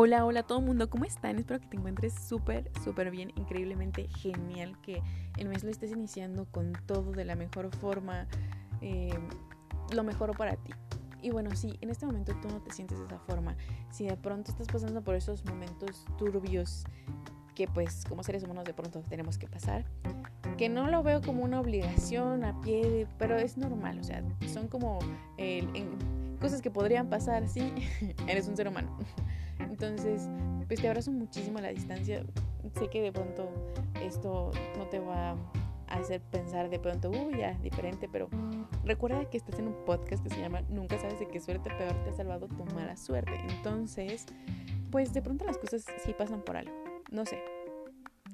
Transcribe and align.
Hola, 0.00 0.24
hola 0.24 0.44
todo 0.44 0.60
el 0.60 0.64
mundo, 0.64 0.88
¿cómo 0.88 1.06
están? 1.06 1.40
Espero 1.40 1.58
que 1.58 1.66
te 1.66 1.76
encuentres 1.76 2.14
súper, 2.14 2.70
súper 2.84 3.10
bien, 3.10 3.32
increíblemente 3.34 4.06
genial, 4.06 4.80
que 4.80 5.02
el 5.36 5.48
mes 5.48 5.64
lo 5.64 5.70
estés 5.70 5.90
iniciando 5.90 6.44
con 6.44 6.72
todo 6.86 7.10
de 7.10 7.24
la 7.24 7.34
mejor 7.34 7.74
forma, 7.74 8.28
eh, 8.80 9.18
lo 9.92 10.04
mejor 10.04 10.36
para 10.36 10.54
ti. 10.54 10.70
Y 11.20 11.30
bueno, 11.30 11.50
si 11.56 11.78
en 11.80 11.90
este 11.90 12.06
momento 12.06 12.32
tú 12.40 12.46
no 12.46 12.60
te 12.60 12.70
sientes 12.72 12.96
de 12.96 13.06
esa 13.06 13.18
forma, 13.18 13.56
si 13.90 14.06
de 14.06 14.16
pronto 14.16 14.52
estás 14.52 14.68
pasando 14.68 15.02
por 15.02 15.16
esos 15.16 15.44
momentos 15.44 16.04
turbios 16.16 16.84
que 17.56 17.66
pues 17.66 18.04
como 18.08 18.22
seres 18.22 18.44
humanos 18.44 18.66
de 18.66 18.74
pronto 18.74 19.02
tenemos 19.02 19.36
que 19.36 19.48
pasar, 19.48 19.84
que 20.56 20.68
no 20.68 20.86
lo 20.86 21.02
veo 21.02 21.22
como 21.22 21.42
una 21.42 21.58
obligación 21.58 22.44
a 22.44 22.60
pie, 22.60 23.08
pero 23.18 23.36
es 23.36 23.58
normal, 23.58 23.98
o 23.98 24.04
sea, 24.04 24.22
son 24.46 24.68
como 24.68 25.00
cosas 26.40 26.62
que 26.62 26.70
podrían 26.70 27.08
pasar, 27.08 27.48
sí, 27.48 27.72
eres 28.28 28.46
un 28.46 28.56
ser 28.56 28.68
humano. 28.68 28.96
Entonces, 29.80 30.28
pues 30.66 30.80
te 30.80 30.88
abrazo 30.88 31.12
muchísimo 31.12 31.58
a 31.58 31.62
la 31.62 31.68
distancia. 31.68 32.24
Sé 32.78 32.88
que 32.88 33.00
de 33.00 33.12
pronto 33.12 33.48
esto 34.02 34.50
no 34.76 34.86
te 34.88 34.98
va 34.98 35.30
a 35.30 35.36
hacer 35.86 36.20
pensar 36.20 36.68
de 36.68 36.80
pronto, 36.80 37.10
uy, 37.10 37.38
ya, 37.38 37.52
diferente, 37.62 38.08
pero 38.10 38.28
recuerda 38.84 39.24
que 39.30 39.36
estás 39.36 39.56
en 39.60 39.68
un 39.68 39.84
podcast 39.84 40.22
que 40.24 40.30
se 40.30 40.40
llama 40.40 40.62
Nunca 40.68 40.98
sabes 40.98 41.20
de 41.20 41.28
qué 41.28 41.38
suerte 41.40 41.70
peor 41.70 41.94
te 42.02 42.10
ha 42.10 42.12
salvado 42.12 42.48
tu 42.48 42.64
mala 42.74 42.96
suerte. 42.96 43.40
Entonces, 43.48 44.26
pues 44.90 45.12
de 45.12 45.22
pronto 45.22 45.44
las 45.44 45.58
cosas 45.58 45.84
sí 46.04 46.12
pasan 46.12 46.42
por 46.42 46.56
algo. 46.56 46.74
No 47.12 47.24
sé. 47.24 47.38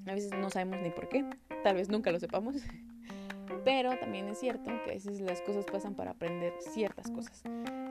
A 0.06 0.14
veces 0.14 0.30
no 0.32 0.48
sabemos 0.48 0.80
ni 0.80 0.90
por 0.90 1.10
qué. 1.10 1.28
Tal 1.62 1.76
vez 1.76 1.90
nunca 1.90 2.10
lo 2.10 2.18
sepamos. 2.18 2.56
Pero 3.64 3.98
también 3.98 4.28
es 4.28 4.38
cierto 4.38 4.70
que 4.84 4.90
a 4.90 4.94
veces 4.94 5.20
las 5.20 5.42
cosas 5.42 5.66
pasan 5.66 5.94
para 5.94 6.12
aprender 6.12 6.54
ciertas 6.58 7.10
cosas. 7.10 7.42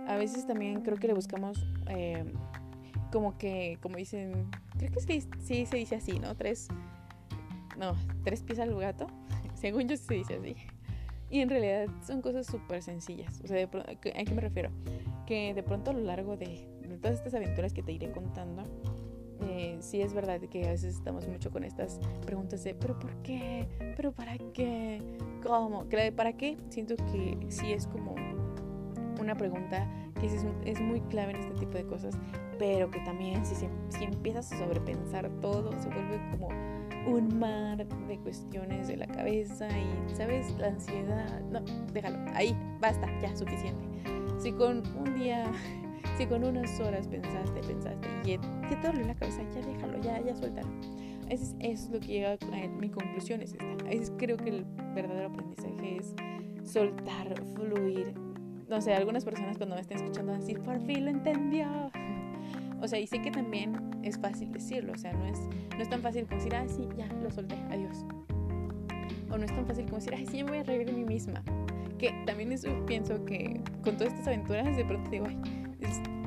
A 0.08 0.18
veces 0.18 0.48
también 0.48 0.82
creo 0.82 0.98
que 0.98 1.08
le 1.08 1.14
buscamos 1.14 1.66
eh, 1.88 2.26
como 3.14 3.38
que, 3.38 3.78
como 3.80 3.98
dicen, 3.98 4.50
creo 4.80 4.92
que 4.92 5.00
sí, 5.00 5.28
sí 5.40 5.66
se 5.68 5.78
dice 5.78 5.96
así, 5.98 6.18
¿no? 6.18 6.36
Tres, 6.36 6.68
no, 7.78 7.96
tres 8.24 8.42
pies 8.42 8.58
al 8.58 8.76
gato, 8.76 9.06
según 9.54 9.88
yo 9.88 9.96
se 9.96 10.16
dice 10.16 10.38
así. 10.38 10.56
Y 11.30 11.42
en 11.42 11.50
realidad 11.50 11.88
son 12.06 12.24
cosas 12.24 12.48
súper 12.48 12.82
sencillas. 12.82 13.40
O 13.44 13.48
sea, 13.48 13.64
¿a 13.64 13.96
qué 13.96 14.32
me 14.34 14.42
refiero? 14.42 14.72
Que 15.28 15.54
de 15.54 15.62
pronto 15.62 15.92
a 15.92 15.94
lo 15.94 16.02
largo 16.02 16.38
de, 16.38 16.68
todas 17.02 17.18
estas 17.18 17.36
aventuras 17.36 17.72
que 17.72 17.84
te 17.84 17.92
iré 17.92 18.12
contando, 18.12 18.64
eh, 19.42 19.78
sí 19.80 20.02
es 20.02 20.14
verdad 20.14 20.42
que 20.42 20.66
a 20.66 20.72
veces 20.72 20.96
estamos 20.96 21.28
mucho 21.28 21.52
con 21.52 21.64
estas 21.64 22.00
preguntas 22.26 22.64
de, 22.64 22.74
¿pero 22.74 22.98
por 22.98 23.16
qué? 23.22 23.68
¿pero 23.96 24.12
para 24.12 24.38
qué? 24.54 25.02
¿Cómo? 25.44 25.86
¿Para 26.16 26.34
qué? 26.34 26.58
Siento 26.70 26.96
que 26.96 27.38
sí 27.50 27.74
es 27.74 27.86
como 27.86 28.16
una 29.20 29.36
pregunta 29.36 29.88
que 30.20 30.28
es, 30.28 30.46
es 30.66 30.82
muy 30.82 31.02
clave 31.02 31.32
en 31.32 31.38
este 31.38 31.54
tipo 31.60 31.78
de 31.78 31.86
cosas 31.86 32.18
pero 32.58 32.90
que 32.90 33.00
también 33.02 33.46
si, 33.46 33.56
si 33.56 34.04
empiezas 34.04 34.52
a 34.52 34.58
sobrepensar 34.58 35.30
todo, 35.42 35.72
se 35.82 35.90
vuelve 35.90 36.20
como 36.32 36.50
un 37.08 37.38
mar 37.38 37.86
de 37.86 38.18
cuestiones 38.20 38.88
de 38.88 38.98
la 38.98 39.08
cabeza 39.08 39.68
y, 39.68 40.16
¿sabes? 40.16 40.56
La 40.58 40.68
ansiedad, 40.68 41.42
no, 41.52 41.60
déjalo, 41.92 42.18
ahí, 42.34 42.56
basta, 42.80 43.08
ya, 43.22 43.36
suficiente. 43.36 43.84
Si 44.40 44.52
con 44.52 44.84
un 44.98 45.16
día, 45.16 45.52
si 46.18 46.26
con 46.26 46.44
unas 46.44 46.80
horas 46.80 47.08
pensaste, 47.08 47.62
pensaste 47.62 48.08
y 48.24 48.38
ya, 48.38 48.42
te 48.82 48.88
dolió 48.88 49.06
la 49.08 49.16
cabeza, 49.16 49.42
ya 49.54 49.62
déjalo, 49.62 50.02
ya, 50.02 50.22
ya 50.22 50.36
suéltalo. 50.36 50.70
Eso 51.30 51.56
es, 51.60 51.84
es 51.84 51.90
lo 51.90 52.00
que 52.00 52.08
llega 52.08 52.34
a 52.34 52.68
mi 52.68 52.90
conclusión 52.90 53.42
es 53.42 53.54
esta. 53.54 54.16
creo 54.18 54.38
que 54.38 54.50
el 54.50 54.66
verdadero 54.94 55.28
aprendizaje 55.28 55.98
es 55.98 56.16
soltar, 56.64 57.34
fluir. 57.56 58.14
No 58.68 58.82
sé, 58.82 58.94
algunas 58.94 59.26
personas 59.26 59.58
cuando 59.58 59.76
me 59.76 59.82
estén 59.82 59.98
escuchando 59.98 60.34
decir, 60.34 60.60
por 60.60 60.80
fin 60.86 61.06
lo 61.06 61.12
entendió. 61.12 61.68
O 62.82 62.88
sea, 62.90 63.00
y 63.00 63.08
sé 63.08 63.22
que 63.22 63.32
también 63.32 63.80
es 64.04 64.20
fácil 64.20 64.52
decirlo, 64.52 64.92
o 64.92 64.98
sea, 64.98 65.14
no 65.14 65.26
es, 65.26 65.40
no 65.74 65.82
es 65.82 65.90
tan 65.90 66.02
fácil 66.02 66.26
como 66.26 66.36
decir, 66.36 66.54
ah, 66.54 66.68
sí, 66.68 66.86
ya, 66.98 67.08
lo 67.24 67.32
solté, 67.32 67.56
adiós. 67.72 68.06
O 69.32 69.38
no 69.38 69.46
es 69.46 69.56
tan 69.56 69.66
fácil 69.66 69.86
como 69.86 70.00
decir, 70.00 70.14
ay, 70.14 70.26
sí, 70.26 70.44
me 70.44 70.50
voy 70.50 70.58
a 70.58 70.64
reír 70.64 70.86
de 70.86 70.92
mí 70.92 71.06
misma. 71.06 71.42
Que 71.98 72.12
también 72.26 72.52
eso 72.52 72.68
pienso 72.86 73.24
que 73.24 73.62
con 73.86 73.96
todas 73.96 74.12
estas 74.12 74.28
aventuras 74.28 74.76
de 74.76 74.84
pronto 74.84 75.10
digo, 75.10 75.28
ay, 75.28 75.40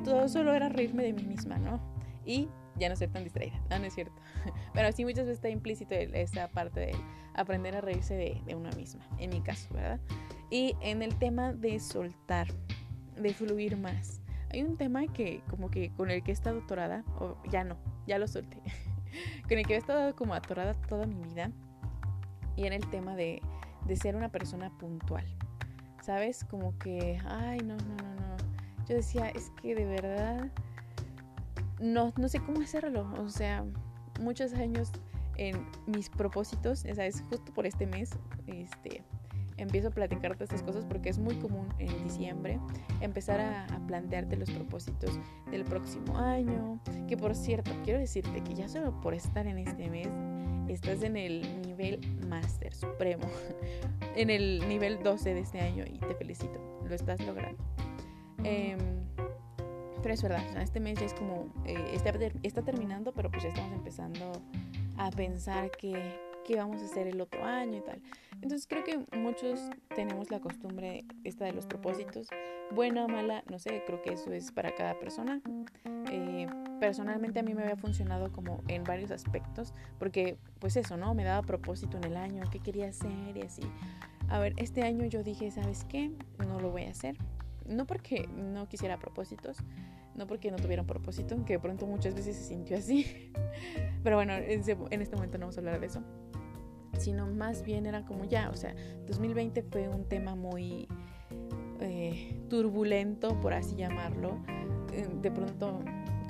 todo 0.03 0.27
solo 0.31 0.55
era 0.55 0.71
reírme 0.71 1.03
de 1.03 1.13
mí 1.13 1.25
misma, 1.25 1.59
¿no? 1.59 1.79
Y 2.25 2.49
ya 2.79 2.89
no 2.89 2.97
ser 2.97 3.11
tan 3.11 3.25
distraída, 3.25 3.61
no, 3.69 3.79
no 3.79 3.85
es 3.85 3.95
cierto. 3.95 4.15
Pero 4.73 4.91
sí 4.93 5.05
muchas 5.05 5.27
veces 5.27 5.35
está 5.39 5.51
implícito 5.51 5.95
esa 5.95 6.49
parte 6.49 6.81
de 6.81 6.93
aprender 7.35 7.77
a 7.77 7.81
reírse 7.81 8.15
de, 8.15 8.41
de 8.47 8.55
una 8.55 8.71
misma, 8.71 9.07
en 9.19 9.31
mi 9.31 9.41
caso, 9.41 9.69
¿verdad? 9.75 10.01
Y 10.51 10.77
en 10.81 11.03
el 11.03 11.17
tema 11.17 11.53
de 11.53 11.81
soltar, 11.81 12.49
de 13.17 13.35
fluir 13.35 13.77
más 13.77 14.21
hay 14.57 14.63
un 14.63 14.77
tema 14.77 15.07
que 15.07 15.43
como 15.51 15.71
que 15.71 15.91
con 15.91 16.11
el 16.11 16.23
que 16.23 16.31
he 16.31 16.35
estado 16.35 16.61
atorada, 16.61 17.05
o 17.19 17.37
ya 17.51 17.65
no, 17.65 17.77
ya 18.07 18.19
lo 18.19 18.29
solté, 18.29 18.63
con 19.49 19.59
el 19.59 19.67
que 19.67 19.75
he 19.75 19.77
estado 19.77 20.15
como 20.15 20.35
atorada 20.35 20.75
toda 20.89 21.07
mi 21.07 21.23
vida, 21.23 21.51
y 22.57 22.65
era 22.65 22.77
el 22.77 22.89
tema 22.89 23.17
de, 23.17 23.43
de 23.87 23.97
ser 23.97 24.17
una 24.17 24.31
persona 24.31 24.71
puntual. 24.79 25.27
¿Sabes? 26.03 26.45
Como 26.45 26.79
que, 26.79 27.21
ay, 27.27 27.59
no, 27.59 27.77
no, 27.77 27.97
no, 27.97 28.15
no. 28.15 28.37
Yo 28.89 28.95
decía, 28.95 29.29
es 29.31 29.51
que 29.61 29.75
de 29.75 29.85
verdad, 29.85 30.51
no, 31.81 32.13
no 32.17 32.29
sé 32.29 32.39
cómo 32.39 32.61
hacerlo. 32.61 33.13
O 33.19 33.29
sea, 33.29 33.65
muchos 34.21 34.55
años 34.55 34.93
en 35.37 35.67
mis 35.87 36.09
propósitos, 36.09 36.79
¿sabes? 36.79 37.25
Justo 37.29 37.53
por 37.53 37.67
este 37.67 37.87
mes, 37.87 38.11
este, 38.47 39.03
empiezo 39.57 39.89
a 39.89 39.91
platicarte 39.91 40.45
estas 40.45 40.63
cosas 40.63 40.85
porque 40.85 41.09
es 41.09 41.19
muy 41.19 41.37
común 41.37 41.69
en 41.79 42.05
diciembre 42.05 42.61
empezar 43.01 43.41
a, 43.41 43.67
plantearte 43.87 44.37
los 44.37 44.51
propósitos 44.51 45.19
del 45.51 45.65
próximo 45.65 46.19
año. 46.19 46.81
Que 47.07 47.17
por 47.17 47.35
cierto, 47.37 47.71
quiero 47.85 48.01
decirte 48.01 48.43
que 48.43 48.55
ya 48.55 48.69
solo 48.69 49.01
por 49.01 49.15
estar 49.15 49.47
en 49.47 49.59
este 49.59 49.89
mes 49.89 50.09
estás 50.69 51.03
en 51.03 51.17
el 51.17 51.63
nivel 51.63 52.01
máster 52.29 52.75
supremo, 52.75 53.25
en 54.17 54.31
el 54.31 54.67
nivel 54.69 55.03
12 55.03 55.35
de 55.35 55.41
este 55.41 55.61
año 55.61 55.85
y 55.87 55.99
te 55.99 56.15
felicito, 56.15 56.59
lo 56.85 56.95
estás 56.95 57.25
logrando. 57.25 57.63
Em, 58.43 58.79
pero 60.03 60.15
es 60.15 60.23
verdad, 60.23 60.63
este 60.63 60.81
mes 60.81 60.99
ya 60.99 61.07
es 61.07 61.15
como, 61.15 61.53
eh, 61.65 61.93
está, 61.93 62.11
está 62.43 62.63
terminando, 62.63 63.13
pero 63.13 63.31
pues 63.31 63.45
ya 63.45 63.51
estamos 63.51 63.73
empezando 63.73 64.33
a 64.97 65.11
pensar 65.11 65.71
que 65.71 66.19
qué 66.47 66.57
vamos 66.57 66.81
a 66.81 66.85
hacer 66.85 67.09
el 67.09 67.21
otro 67.21 67.45
año 67.45 67.79
y 67.79 67.81
tal. 67.81 68.01
Entonces 68.35 68.67
creo 68.67 68.85
que 68.85 68.99
muchos 69.17 69.61
tenemos 69.95 70.31
la 70.31 70.41
costumbre 70.41 71.05
esta 71.25 71.45
de 71.45 71.53
los 71.53 71.67
propósitos, 71.67 72.29
buena 72.71 73.05
o 73.05 73.09
mala, 73.09 73.43
no 73.51 73.59
sé, 73.59 73.83
creo 73.87 74.01
que 74.03 74.13
eso 74.13 74.33
es 74.33 74.53
para 74.53 74.75
cada 74.75 74.99
persona. 74.99 75.41
Eh, 76.11 76.47
personalmente 76.79 77.41
a 77.41 77.43
mí 77.43 77.55
me 77.55 77.63
había 77.63 77.77
funcionado 77.77 78.31
como 78.31 78.63
en 78.69 78.85
varios 78.85 79.11
aspectos, 79.11 79.75
porque 79.99 80.37
pues 80.61 80.77
eso, 80.77 80.97
¿no? 80.97 81.15
Me 81.15 81.25
daba 81.25 81.43
propósito 81.43 81.97
en 81.97 82.05
el 82.05 82.17
año, 82.17 82.45
qué 82.51 82.61
quería 82.61 82.89
hacer 82.89 83.37
y 83.37 83.43
así. 83.43 83.63
A 84.29 84.39
ver, 84.39 84.55
este 84.57 84.83
año 84.83 85.05
yo 85.07 85.23
dije, 85.23 85.51
¿sabes 85.51 85.85
qué? 85.85 86.13
No 86.39 86.61
lo 86.61 86.71
voy 86.71 86.85
a 86.85 86.91
hacer. 86.91 87.17
No 87.67 87.87
porque 87.87 88.29
no 88.29 88.69
quisiera 88.69 88.99
propósitos, 88.99 89.59
no 90.15 90.29
porque 90.29 90.53
no 90.53 90.57
tuviera 90.57 90.83
un 90.83 90.87
propósito, 90.87 91.45
que 91.45 91.55
de 91.55 91.59
pronto 91.59 91.87
muchas 91.87 92.15
veces 92.15 92.37
se 92.37 92.45
sintió 92.45 92.77
así. 92.77 93.33
Pero 94.05 94.17
bueno, 94.17 94.35
en 94.35 94.61
este 95.03 95.17
momento 95.17 95.39
no 95.39 95.47
vamos 95.47 95.57
a 95.57 95.61
hablar 95.61 95.81
de 95.81 95.87
eso 95.87 96.03
sino 96.99 97.27
más 97.27 97.63
bien 97.63 97.87
era 97.87 98.05
como 98.05 98.25
ya, 98.25 98.51
o 98.51 98.57
sea, 98.57 98.75
2020 99.07 99.63
fue 99.63 99.89
un 99.89 100.05
tema 100.05 100.35
muy 100.35 100.89
eh, 101.81 102.41
turbulento, 102.49 103.41
por 103.41 103.55
así 103.55 103.77
llamarlo. 103.77 104.39
Eh, 104.93 105.07
de 105.21 105.31
pronto, 105.31 105.81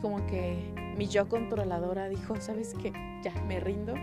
como 0.00 0.26
que 0.26 0.72
mi 0.96 1.06
yo 1.06 1.28
controladora 1.28 2.08
dijo, 2.08 2.36
¿sabes 2.40 2.74
qué? 2.80 2.92
Ya, 3.22 3.32
me 3.46 3.60
rindo. 3.60 3.94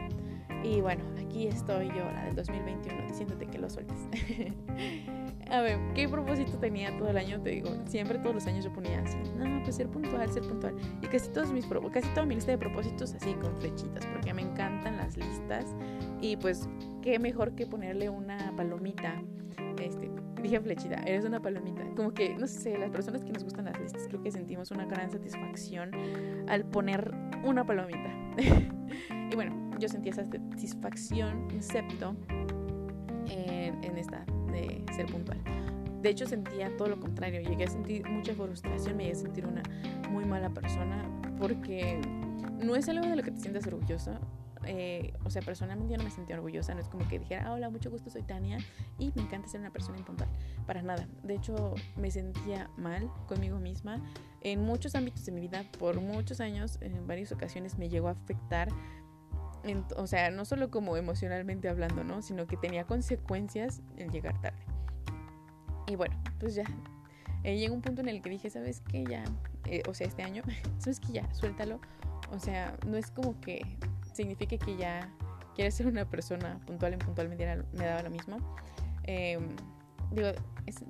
Y 0.64 0.80
bueno, 0.80 1.04
aquí 1.18 1.48
estoy 1.48 1.88
yo, 1.88 2.06
la 2.06 2.26
del 2.26 2.36
2021, 2.36 3.08
diciéndote 3.08 3.48
que 3.48 3.58
lo 3.58 3.70
sueltes. 3.70 3.98
a 5.52 5.62
ver, 5.62 5.78
¿qué 5.94 6.08
propósito 6.08 6.58
tenía 6.58 6.96
todo 6.98 7.10
el 7.10 7.18
año? 7.18 7.42
Te 7.42 7.50
digo, 7.50 7.70
siempre 7.86 8.18
todos 8.20 8.36
los 8.36 8.48
años 8.48 8.64
yo 8.64 8.72
ponía 8.72 9.02
así, 9.02 9.18
no, 9.36 9.62
pues 9.64 9.76
ser 9.76 9.90
puntual, 9.90 10.32
ser 10.32 10.44
puntual. 10.44 10.76
Y 11.02 11.08
casi 11.08 11.30
todos 11.32 11.52
mis 11.52 11.66
casi 11.92 12.08
toda 12.10 12.26
mi 12.26 12.36
lista 12.36 12.52
de 12.52 12.58
propósitos 12.58 13.14
así 13.14 13.34
con 13.34 13.58
flechitas, 13.58 14.06
porque 14.06 14.34
me 14.34 14.44
encantan 14.44 14.96
las 14.96 15.18
listas. 15.18 15.66
Y 16.24 16.38
pues, 16.38 16.70
qué 17.02 17.20
mejor 17.20 17.54
que 17.54 17.68
ponerle 17.68 18.10
una 18.10 18.56
palomita. 18.56 19.22
Este, 19.82 20.10
dije 20.42 20.58
flechita, 20.62 20.96
eres 21.06 21.26
una 21.26 21.42
palomita. 21.42 21.84
Como 21.98 22.14
que, 22.14 22.34
no 22.38 22.48
sé, 22.48 22.78
las 22.78 22.92
personas 22.92 23.26
que 23.26 23.34
nos 23.34 23.44
gustan 23.44 23.66
las 23.66 23.78
listas, 23.78 24.08
creo 24.08 24.24
que 24.24 24.32
sentimos 24.32 24.72
una 24.72 24.86
gran 24.86 25.12
satisfacción 25.12 25.92
al 26.48 26.64
poner 26.64 27.14
una 27.44 27.66
palomita. 27.66 28.10
y 29.32 29.36
bueno, 29.36 29.70
yo 29.78 29.90
sentí 29.90 30.10
esa 30.10 30.24
satisfacción, 30.24 31.46
excepto 31.54 32.16
en, 33.28 33.84
en 33.84 33.98
esta 33.98 34.24
de 34.54 34.82
ser 34.96 35.08
puntual. 35.08 35.42
De 36.02 36.10
hecho, 36.10 36.26
sentía 36.26 36.74
todo 36.78 36.88
lo 36.88 37.02
contrario. 37.02 37.42
Llegué 37.42 37.66
a 37.66 37.70
sentir 37.70 38.08
mucha 38.08 38.34
frustración, 38.34 38.96
me 38.96 39.04
llegué 39.04 39.18
a 39.18 39.20
sentir 39.20 39.46
una 39.46 39.64
muy 40.10 40.24
mala 40.24 40.50
persona 40.52 41.04
porque 41.38 42.00
no 42.64 42.78
es 42.78 42.88
algo 42.88 43.06
de 43.08 43.18
lo 43.18 43.24
que 43.24 43.32
te 43.32 43.42
sientas 43.42 43.68
orgulloso. 43.68 44.18
Eh, 44.66 45.14
o 45.24 45.30
sea, 45.30 45.42
personalmente 45.42 45.94
yo 45.94 45.98
no 45.98 46.04
me 46.04 46.12
sentía 46.12 46.36
orgullosa, 46.36 46.74
no 46.74 46.82
es 46.82 46.90
como 46.90 47.08
que 47.08 47.20
dijera, 47.20 47.52
hola, 47.52 47.70
mucho 47.70 47.90
gusto, 47.90 48.10
soy 48.10 48.24
Tania 48.24 48.58
y 48.98 49.12
me 49.16 49.22
encanta 49.22 49.48
ser 49.48 49.60
una 49.60 49.72
persona 49.72 49.98
impuntual. 49.98 50.30
Para 50.66 50.82
nada. 50.82 51.08
De 51.24 51.36
hecho, 51.36 51.76
me 51.96 52.12
sentía 52.12 52.70
mal 52.78 53.10
conmigo 53.28 53.60
misma 53.60 54.02
en 54.42 54.62
muchos 54.62 54.96
ámbitos 54.96 55.26
de 55.26 55.32
mi 55.32 55.42
vida, 55.42 55.66
por 55.80 56.00
muchos 56.02 56.42
años, 56.42 56.78
en 56.82 57.08
varias 57.08 57.32
ocasiones 57.32 57.78
me 57.78 57.90
llegó 57.90 58.10
a 58.10 58.12
afectar. 58.12 58.70
o 59.96 60.08
sea, 60.08 60.30
no 60.32 60.46
solo 60.46 60.70
como 60.70 60.98
emocionalmente 60.98 61.70
hablando, 61.70 62.04
¿no? 62.04 62.22
Sino 62.22 62.46
que 62.46 62.58
tenía 62.58 62.86
consecuencias 62.86 63.82
el 63.98 64.12
llegar 64.12 64.40
tarde. 64.42 64.64
Y 65.88 65.96
bueno, 65.96 66.16
pues 66.40 66.56
ya. 66.56 66.66
Eh, 67.44 67.58
llegó 67.58 67.76
un 67.76 67.82
punto 67.82 68.02
en 68.02 68.10
el 68.10 68.22
que 68.22 68.30
dije, 68.30 68.50
¿sabes 68.50 68.82
qué? 68.82 69.04
Ya, 69.06 69.24
eh, 69.66 69.84
o 69.88 69.94
sea, 69.94 70.08
este 70.08 70.24
año, 70.24 70.44
¿sabes 70.78 71.00
qué? 71.00 71.14
Ya, 71.14 71.34
suéltalo. 71.34 71.80
O 72.32 72.40
sea, 72.40 72.76
no 72.88 72.98
es 72.98 73.12
como 73.12 73.40
que 73.42 73.78
signifique 74.14 74.58
que 74.58 74.76
ya 74.76 75.10
quieres 75.56 75.76
ser 75.76 75.88
una 75.88 76.06
persona 76.06 76.60
puntual, 76.66 76.94
en 76.94 77.00
puntual 77.00 77.30
me, 77.30 77.36
me 77.36 77.86
daba 77.86 78.04
lo 78.04 78.10
mismo. 78.10 78.38
Em, 79.04 79.56
digo, 80.12 80.30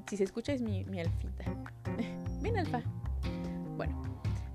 si 0.08 0.18
se 0.18 0.24
escucha 0.24 0.54
es 0.54 0.62
mi, 0.62 0.86
mi 0.86 1.00
alfita. 1.00 1.46
Bien 2.42 2.58
alfa. 2.58 2.82
Bueno, 3.76 4.02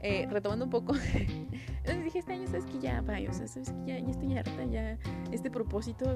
eh, 0.00 0.26
retomando 0.30 0.64
un 0.64 0.70
poco. 0.70 0.94
Entonces 1.14 2.04
dije, 2.04 2.18
este 2.20 2.32
año, 2.32 2.46
¿sabes 2.46 2.66
que 2.66 2.78
Ya, 2.78 3.00
vaya, 3.00 3.30
o 3.30 3.32
sea, 3.32 3.48
¿sabes 3.48 3.70
que 3.70 3.86
Ya, 3.86 3.98
ya 3.98 4.10
estoy 4.10 4.36
harta, 4.36 4.64
ya 4.66 4.98
este 5.32 5.50
propósito, 5.50 6.14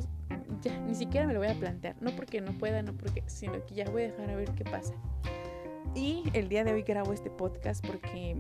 ya, 0.61 0.79
ni 0.81 0.95
siquiera 0.95 1.27
me 1.27 1.33
lo 1.33 1.41
voy 1.41 1.49
a 1.49 1.55
plantear. 1.55 1.97
No 2.01 2.15
porque 2.15 2.41
no 2.41 2.57
pueda, 2.59 2.83
no 2.83 2.93
porque, 2.93 3.25
sino 3.27 3.65
que 3.65 3.75
ya 3.75 3.89
voy 3.91 4.03
a 4.03 4.07
dejar 4.07 4.31
a 4.31 4.37
ver 4.37 4.51
qué 4.53 4.65
pasa. 4.65 4.95
Y 5.95 6.25
el 6.33 6.49
día 6.49 6.65
de 6.65 6.73
hoy 6.73 6.83
grabo 6.83 7.13
este 7.13 7.31
podcast 7.31 7.87
porque 7.87 8.37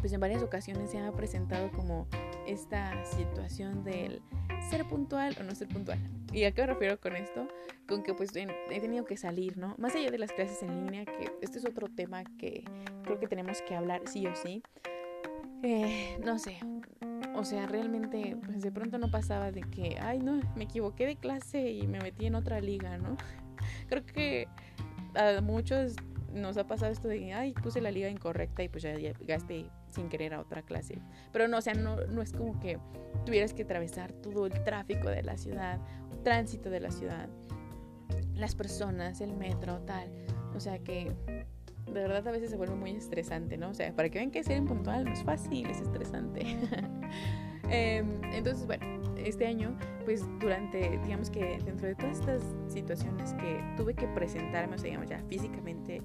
pues 0.00 0.12
en 0.12 0.20
varias 0.20 0.42
ocasiones 0.42 0.90
se 0.90 0.98
ha 0.98 1.10
presentado 1.12 1.70
como 1.70 2.06
esta 2.46 3.04
situación 3.04 3.84
del 3.84 4.22
ser 4.70 4.84
puntual 4.84 5.36
o 5.40 5.42
no 5.42 5.54
ser 5.54 5.68
puntual. 5.68 5.98
¿Y 6.32 6.44
a 6.44 6.52
qué 6.52 6.62
me 6.62 6.68
refiero 6.68 6.98
con 7.00 7.16
esto? 7.16 7.46
Con 7.86 8.02
que 8.02 8.14
pues 8.14 8.30
he 8.34 8.80
tenido 8.80 9.04
que 9.04 9.16
salir, 9.16 9.56
¿no? 9.56 9.74
Más 9.78 9.94
allá 9.94 10.10
de 10.10 10.18
las 10.18 10.32
clases 10.32 10.62
en 10.62 10.84
línea, 10.84 11.04
que 11.04 11.30
este 11.42 11.58
es 11.58 11.64
otro 11.64 11.88
tema 11.88 12.24
que 12.38 12.64
creo 13.04 13.18
que 13.20 13.28
tenemos 13.28 13.62
que 13.62 13.74
hablar 13.74 14.02
sí 14.06 14.26
o 14.26 14.34
sí. 14.34 14.62
Eh, 15.62 16.18
no 16.22 16.38
sé, 16.38 16.58
o 17.34 17.44
sea, 17.44 17.66
realmente 17.66 18.36
pues 18.44 18.60
de 18.62 18.70
pronto 18.70 18.98
no 18.98 19.10
pasaba 19.10 19.50
de 19.50 19.62
que, 19.62 19.96
ay 20.00 20.18
no, 20.18 20.40
me 20.56 20.64
equivoqué 20.64 21.06
de 21.06 21.16
clase 21.16 21.70
y 21.70 21.86
me 21.86 21.98
metí 22.00 22.26
en 22.26 22.34
otra 22.34 22.60
liga, 22.60 22.98
¿no? 22.98 23.16
Creo 23.88 24.04
que 24.04 24.46
a 25.14 25.40
muchos 25.40 25.96
nos 26.32 26.56
ha 26.56 26.66
pasado 26.66 26.92
esto 26.92 27.08
de, 27.08 27.32
ay, 27.32 27.52
puse 27.52 27.80
la 27.80 27.90
liga 27.90 28.08
incorrecta 28.08 28.62
y 28.62 28.68
pues 28.68 28.82
ya 28.82 28.94
llegaste 28.94 29.70
sin 29.94 30.08
querer 30.08 30.34
a 30.34 30.40
otra 30.40 30.62
clase. 30.62 30.98
Pero 31.32 31.48
no, 31.48 31.58
o 31.58 31.60
sea, 31.60 31.74
no, 31.74 31.96
no 32.06 32.22
es 32.22 32.32
como 32.32 32.58
que 32.60 32.78
tuvieras 33.24 33.54
que 33.54 33.62
atravesar 33.62 34.12
todo 34.12 34.46
el 34.46 34.64
tráfico 34.64 35.08
de 35.08 35.22
la 35.22 35.36
ciudad, 35.36 35.80
tránsito 36.22 36.70
de 36.70 36.80
la 36.80 36.90
ciudad, 36.90 37.28
las 38.34 38.54
personas, 38.54 39.20
el 39.20 39.34
metro, 39.34 39.80
tal. 39.80 40.10
O 40.54 40.60
sea 40.60 40.78
que 40.78 41.12
de 41.86 41.92
verdad 41.92 42.26
a 42.26 42.30
veces 42.30 42.50
se 42.50 42.56
vuelve 42.56 42.74
muy 42.74 42.90
estresante, 42.90 43.56
¿no? 43.56 43.70
O 43.70 43.74
sea, 43.74 43.94
para 43.94 44.08
que 44.08 44.18
vean 44.18 44.30
que 44.30 44.42
ser 44.42 44.56
impuntual 44.56 45.04
no 45.04 45.12
es 45.12 45.22
fácil, 45.22 45.68
es 45.70 45.80
estresante. 45.80 46.44
Em, 47.70 48.22
entonces, 48.24 48.66
bueno, 48.66 48.84
este 49.16 49.46
año, 49.46 49.74
pues 50.04 50.22
durante, 50.38 50.98
digamos 51.02 51.30
que 51.30 51.58
dentro 51.64 51.86
de 51.86 51.94
todas 51.94 52.20
estas 52.20 52.42
situaciones 52.68 53.32
que 53.32 53.58
tuve 53.74 53.94
que 53.94 54.06
presentarme, 54.08 54.74
o 54.74 54.78
sea, 54.78 54.90
digamos 54.90 55.08
ya 55.08 55.22
físicamente, 55.30 56.02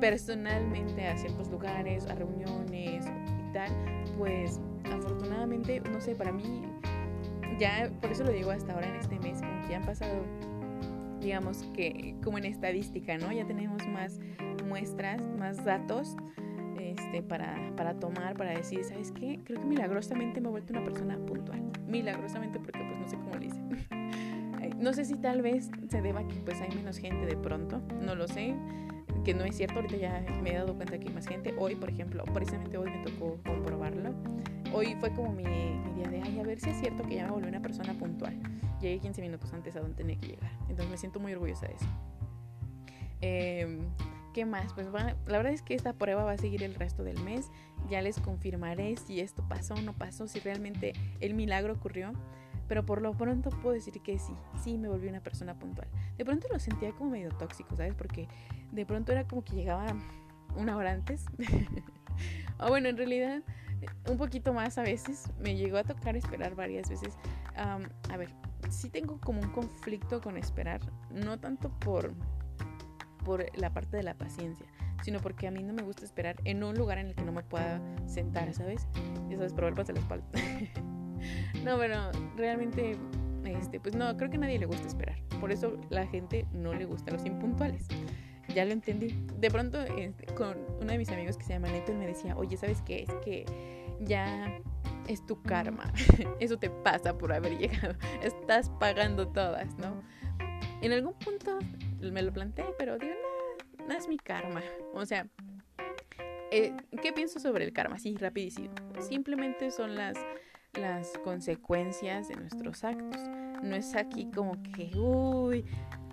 personalmente 0.00 1.06
a 1.06 1.16
ciertos 1.16 1.50
lugares, 1.50 2.06
a 2.06 2.14
reuniones 2.14 3.04
y 3.06 3.52
tal, 3.52 3.70
pues 4.18 4.60
afortunadamente, 4.92 5.80
no 5.80 6.00
sé, 6.00 6.14
para 6.14 6.32
mí, 6.32 6.62
ya, 7.58 7.90
por 8.00 8.10
eso 8.10 8.24
lo 8.24 8.32
digo 8.32 8.50
hasta 8.50 8.72
ahora 8.72 8.88
en 8.88 8.96
este 8.96 9.18
mes, 9.18 9.40
como 9.40 9.62
que 9.62 9.68
ya 9.70 9.76
han 9.78 9.86
pasado, 9.86 10.22
digamos 11.20 11.64
que 11.74 12.16
como 12.22 12.38
en 12.38 12.44
estadística, 12.44 13.16
¿no? 13.18 13.32
Ya 13.32 13.46
tenemos 13.46 13.86
más 13.88 14.20
muestras, 14.66 15.22
más 15.38 15.64
datos 15.64 16.16
este, 16.78 17.22
para, 17.22 17.72
para 17.76 17.94
tomar, 17.94 18.36
para 18.36 18.50
decir, 18.50 18.84
¿sabes 18.84 19.12
qué? 19.12 19.40
Creo 19.44 19.60
que 19.60 19.66
milagrosamente 19.66 20.40
me 20.40 20.48
he 20.48 20.50
vuelto 20.50 20.72
una 20.72 20.84
persona 20.84 21.16
puntual. 21.18 21.62
Milagrosamente 21.86 22.58
porque 22.58 22.80
pues 22.80 22.98
no 22.98 23.08
sé 23.08 23.16
cómo 23.16 23.34
lo 23.34 23.44
hice. 23.44 23.60
no 24.78 24.92
sé 24.92 25.04
si 25.04 25.14
tal 25.14 25.42
vez 25.42 25.70
se 25.88 26.02
deba 26.02 26.20
a 26.20 26.28
que 26.28 26.36
pues 26.36 26.60
hay 26.60 26.68
menos 26.74 26.98
gente 26.98 27.26
de 27.26 27.36
pronto, 27.36 27.80
no 28.02 28.14
lo 28.14 28.28
sé 28.28 28.54
que 29.26 29.34
no 29.34 29.44
es 29.44 29.56
cierto, 29.56 29.80
ahorita 29.80 29.96
ya 29.96 30.24
me 30.40 30.50
he 30.50 30.54
dado 30.54 30.76
cuenta 30.76 30.96
que 31.00 31.08
hay 31.08 31.12
más 31.12 31.26
gente. 31.26 31.52
Hoy, 31.58 31.74
por 31.74 31.90
ejemplo, 31.90 32.22
precisamente 32.26 32.78
hoy 32.78 32.88
me 32.88 32.98
tocó 32.98 33.40
comprobarlo. 33.44 34.14
Hoy 34.72 34.94
fue 35.00 35.12
como 35.12 35.32
mi, 35.32 35.42
día 35.42 36.08
de, 36.08 36.22
ay, 36.22 36.38
a 36.38 36.44
ver 36.44 36.60
si 36.60 36.70
es 36.70 36.78
cierto 36.78 37.02
que 37.02 37.16
ya 37.16 37.24
me 37.24 37.32
volví 37.32 37.48
una 37.48 37.60
persona 37.60 37.92
puntual. 37.94 38.38
Llegué 38.80 39.00
15 39.00 39.22
minutos 39.22 39.52
antes 39.52 39.74
a 39.74 39.80
donde 39.80 39.96
tenía 39.96 40.16
que 40.16 40.28
llegar. 40.28 40.52
Entonces 40.68 40.88
me 40.88 40.96
siento 40.96 41.18
muy 41.18 41.32
orgullosa 41.32 41.66
de 41.66 41.74
eso. 41.74 41.86
Em, 43.20 43.80
¿Qué 44.32 44.44
más? 44.44 44.72
Pues 44.74 44.86
la 44.92 45.16
verdad 45.26 45.52
es 45.52 45.62
que 45.62 45.74
esta 45.74 45.92
prueba 45.92 46.22
va 46.22 46.32
a 46.32 46.38
seguir 46.38 46.62
el 46.62 46.76
resto 46.76 47.02
del 47.02 47.18
mes. 47.24 47.50
Ya 47.90 48.02
les 48.02 48.20
confirmaré 48.20 48.96
si 48.96 49.18
esto 49.18 49.44
pasó 49.48 49.74
o 49.74 49.80
no 49.80 49.92
pasó, 49.92 50.28
si 50.28 50.38
realmente 50.38 50.92
el 51.18 51.34
milagro 51.34 51.72
ocurrió. 51.72 52.12
Pero 52.68 52.84
por 52.84 53.00
lo 53.00 53.12
pronto 53.12 53.50
puedo 53.50 53.74
decir 53.74 54.00
que 54.02 54.18
sí, 54.18 54.32
sí 54.62 54.78
me 54.78 54.88
volví 54.88 55.08
una 55.08 55.20
persona 55.20 55.54
puntual. 55.58 55.88
De 56.16 56.24
pronto 56.24 56.48
lo 56.52 56.58
sentía 56.58 56.92
como 56.92 57.10
medio 57.10 57.30
tóxico, 57.30 57.76
¿sabes? 57.76 57.94
Porque 57.94 58.28
de 58.72 58.86
pronto 58.86 59.12
era 59.12 59.26
como 59.26 59.44
que 59.44 59.54
llegaba 59.54 59.86
una 60.56 60.76
hora 60.76 60.92
antes. 60.92 61.24
o 62.58 62.68
bueno, 62.68 62.88
en 62.88 62.96
realidad 62.96 63.42
un 64.08 64.16
poquito 64.16 64.52
más 64.52 64.78
a 64.78 64.82
veces. 64.82 65.30
Me 65.38 65.56
llegó 65.56 65.78
a 65.78 65.84
tocar 65.84 66.16
esperar 66.16 66.54
varias 66.54 66.88
veces. 66.88 67.16
a 67.56 68.16
ver, 68.16 68.30
sí 68.70 68.90
tengo 68.90 69.20
como 69.20 69.40
un 69.40 69.50
conflicto 69.50 70.20
con 70.20 70.36
esperar. 70.36 70.80
No 71.10 71.38
tanto 71.38 71.70
por, 71.80 72.12
por 73.24 73.44
la 73.58 73.72
parte 73.72 73.96
de 73.96 74.02
la 74.02 74.14
paciencia, 74.14 74.66
sino 75.02 75.20
porque 75.20 75.46
a 75.46 75.50
mí 75.50 75.62
no 75.62 75.72
me 75.72 75.82
gusta 75.82 76.04
esperar 76.04 76.36
en 76.44 76.64
un 76.64 76.74
lugar 76.76 76.98
en 76.98 77.08
el 77.08 77.14
que 77.14 77.24
no 77.24 77.32
me 77.32 77.42
pueda 77.42 77.80
sentar, 78.06 78.52
¿sabes? 78.54 78.86
Eso 79.30 79.44
es 79.44 79.52
probar 79.52 79.84
de 79.84 79.92
la 79.92 80.00
espalda. 80.00 80.26
no, 81.66 81.76
pero 81.78 82.12
realmente, 82.36 82.96
este, 83.44 83.80
pues 83.80 83.96
no, 83.96 84.16
creo 84.16 84.30
que 84.30 84.36
a 84.36 84.40
nadie 84.40 84.56
le 84.56 84.66
gusta 84.66 84.86
esperar. 84.86 85.18
Por 85.40 85.50
eso 85.50 85.76
la 85.90 86.06
gente 86.06 86.46
no 86.52 86.72
le 86.72 86.84
gusta 86.84 87.10
los 87.10 87.26
impuntuales. 87.26 87.88
Ya 88.54 88.64
lo 88.64 88.70
entendí. 88.70 89.08
De 89.38 89.50
pronto, 89.50 89.82
este, 89.82 90.26
con 90.26 90.56
uno 90.80 90.92
de 90.92 90.96
mis 90.96 91.08
amigos 91.10 91.36
que 91.36 91.42
se 91.42 91.54
llama 91.54 91.66
Neto, 91.68 91.92
me 91.92 92.06
decía, 92.06 92.36
oye, 92.36 92.56
¿sabes 92.56 92.82
qué? 92.82 93.02
Es 93.02 93.12
que 93.24 93.44
ya 94.00 94.60
es 95.08 95.26
tu 95.26 95.42
karma. 95.42 95.92
Eso 96.40 96.56
te 96.56 96.70
pasa 96.70 97.18
por 97.18 97.32
haber 97.32 97.58
llegado. 97.58 97.96
Estás 98.22 98.70
pagando 98.78 99.26
todas, 99.26 99.76
¿no? 99.76 100.00
En 100.82 100.92
algún 100.92 101.14
punto 101.14 101.58
me 102.00 102.22
lo 102.22 102.32
planteé, 102.32 102.66
pero 102.78 102.96
digo, 102.96 103.14
no, 103.76 103.86
no 103.88 103.92
es 103.92 104.06
mi 104.06 104.18
karma. 104.18 104.62
O 104.94 105.04
sea, 105.04 105.26
eh, 106.52 106.72
¿qué 107.02 107.12
pienso 107.12 107.40
sobre 107.40 107.64
el 107.64 107.72
karma? 107.72 107.98
Sí, 107.98 108.14
rapidísimo. 108.14 108.72
Simplemente 109.00 109.72
son 109.72 109.96
las 109.96 110.16
las 110.78 111.12
consecuencias 111.24 112.28
de 112.28 112.36
nuestros 112.36 112.84
actos. 112.84 113.20
No 113.62 113.74
es 113.74 113.94
aquí 113.94 114.30
como 114.30 114.60
que, 114.62 114.90
uy, 114.96 115.64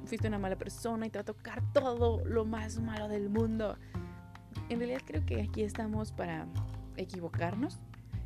fuiste 0.05 0.27
una 0.27 0.39
mala 0.39 0.58
persona 0.58 1.05
y 1.05 1.10
te 1.10 1.17
va 1.17 1.22
a 1.22 1.25
tocar 1.25 1.62
todo 1.74 2.24
lo 2.25 2.46
más 2.46 2.79
malo 2.79 3.08
del 3.08 3.29
mundo. 3.29 3.77
En 4.70 4.79
realidad 4.79 5.01
creo 5.05 5.25
que 5.25 5.41
aquí 5.41 5.63
estamos 5.63 6.12
para 6.12 6.48
equivocarnos 6.98 7.79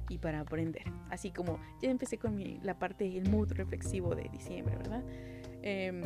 y 0.10 0.18
para 0.18 0.42
aprender. 0.42 0.84
Así 1.10 1.32
como 1.32 1.60
ya 1.82 1.90
empecé 1.90 2.18
con 2.18 2.36
mi, 2.36 2.60
la 2.64 2.78
parte, 2.78 3.18
el 3.18 3.30
mood 3.30 3.52
reflexivo 3.54 4.16
de 4.16 4.30
diciembre, 4.30 4.78
¿verdad? 4.78 5.04
Eh, 5.64 6.02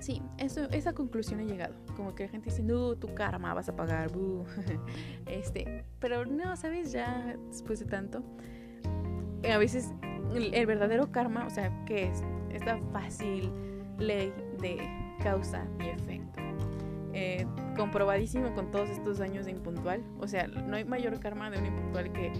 sí, 0.00 0.22
eso, 0.38 0.68
esa 0.70 0.92
conclusión 0.92 1.40
he 1.40 1.46
llegado. 1.46 1.74
Como 1.96 2.14
que 2.14 2.24
la 2.24 2.30
gente 2.30 2.50
dice, 2.50 2.62
no, 2.62 2.94
tu 2.96 3.14
karma 3.14 3.54
vas 3.54 3.68
a 3.68 3.76
pagar, 3.76 4.10
este, 5.26 5.84
pero 5.98 6.24
no, 6.26 6.56
¿sabes? 6.56 6.92
Ya 6.92 7.36
después 7.48 7.80
de 7.80 7.86
tanto, 7.86 8.22
a 9.50 9.58
veces 9.58 9.92
el, 10.34 10.66
verdadero 10.66 11.10
karma, 11.10 11.46
o 11.46 11.50
sea, 11.50 11.70
¿qué 11.86 12.08
es? 12.08 12.22
Esta 12.50 12.78
fácil 12.92 13.50
ley 13.98 14.32
de 14.60 14.78
causa 15.22 15.66
y 15.80 15.88
efecto. 15.88 16.40
Eh, 17.12 17.46
comprobadísimo 17.76 18.52
con 18.54 18.70
todos 18.70 18.90
estos 18.90 19.20
años 19.20 19.44
de 19.44 19.52
impuntual. 19.52 20.02
O 20.18 20.26
sea, 20.26 20.46
no 20.48 20.76
hay 20.76 20.84
mayor 20.84 21.18
karma 21.20 21.50
de 21.50 21.58
un 21.58 21.66
impuntual 21.66 22.12
que, 22.12 22.32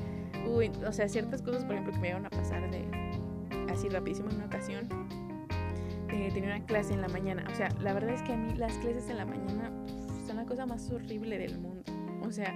uy, 0.49 0.71
o 0.87 0.93
sea, 0.93 1.09
ciertas 1.09 1.43
cosas, 1.43 1.65
por 1.65 1.75
ejemplo, 1.75 1.93
que 1.93 2.01
me 2.01 2.09
iban 2.09 2.27
a 2.27 2.31
pasar 2.31 2.69
de 2.71 2.85
así 3.73 3.89
rapidísimo 3.89 4.31
en 4.31 4.37
una 4.37 4.47
ocasión. 4.47 4.89
Eh, 6.11 6.31
tenía 6.33 6.57
una 6.57 6.67
clase 6.67 6.95
en 6.95 7.03
la 7.03 7.09
mañana. 7.09 7.45
O 7.51 7.55
sea, 7.55 7.69
la 7.81 7.93
verdad 7.93 8.11
es 8.11 8.23
que 8.23 8.33
a 8.33 8.37
mí 8.37 8.55
las 8.55 8.77
clases 8.79 9.09
en 9.09 9.17
la 9.17 9.25
mañana 9.25 9.71
son 10.27 10.37
la 10.37 10.45
cosa 10.45 10.67
más 10.67 10.91
horrible 10.91 11.39
del 11.39 11.59
mundo. 11.59 11.83
O 12.27 12.33
sea, 12.33 12.53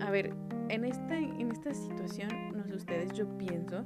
a 0.00 0.10
ver, 0.10 0.34
en 0.70 0.84
esta, 0.84 1.18
en 1.18 1.50
esta 1.50 1.74
situación, 1.74 2.30
no 2.54 2.64
sé 2.64 2.74
ustedes, 2.74 3.12
yo 3.12 3.26
pienso 3.36 3.84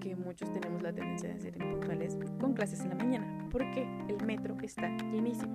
que 0.00 0.16
muchos 0.16 0.50
tenemos 0.52 0.82
la 0.82 0.92
tendencia 0.92 1.28
de 1.28 1.38
ser 1.38 1.56
impuntuales 1.56 2.18
con 2.40 2.54
clases 2.54 2.80
en 2.80 2.90
la 2.90 2.94
mañana, 2.94 3.48
porque 3.50 3.86
el 4.08 4.24
metro 4.24 4.56
está 4.62 4.88
llenísimo. 5.12 5.54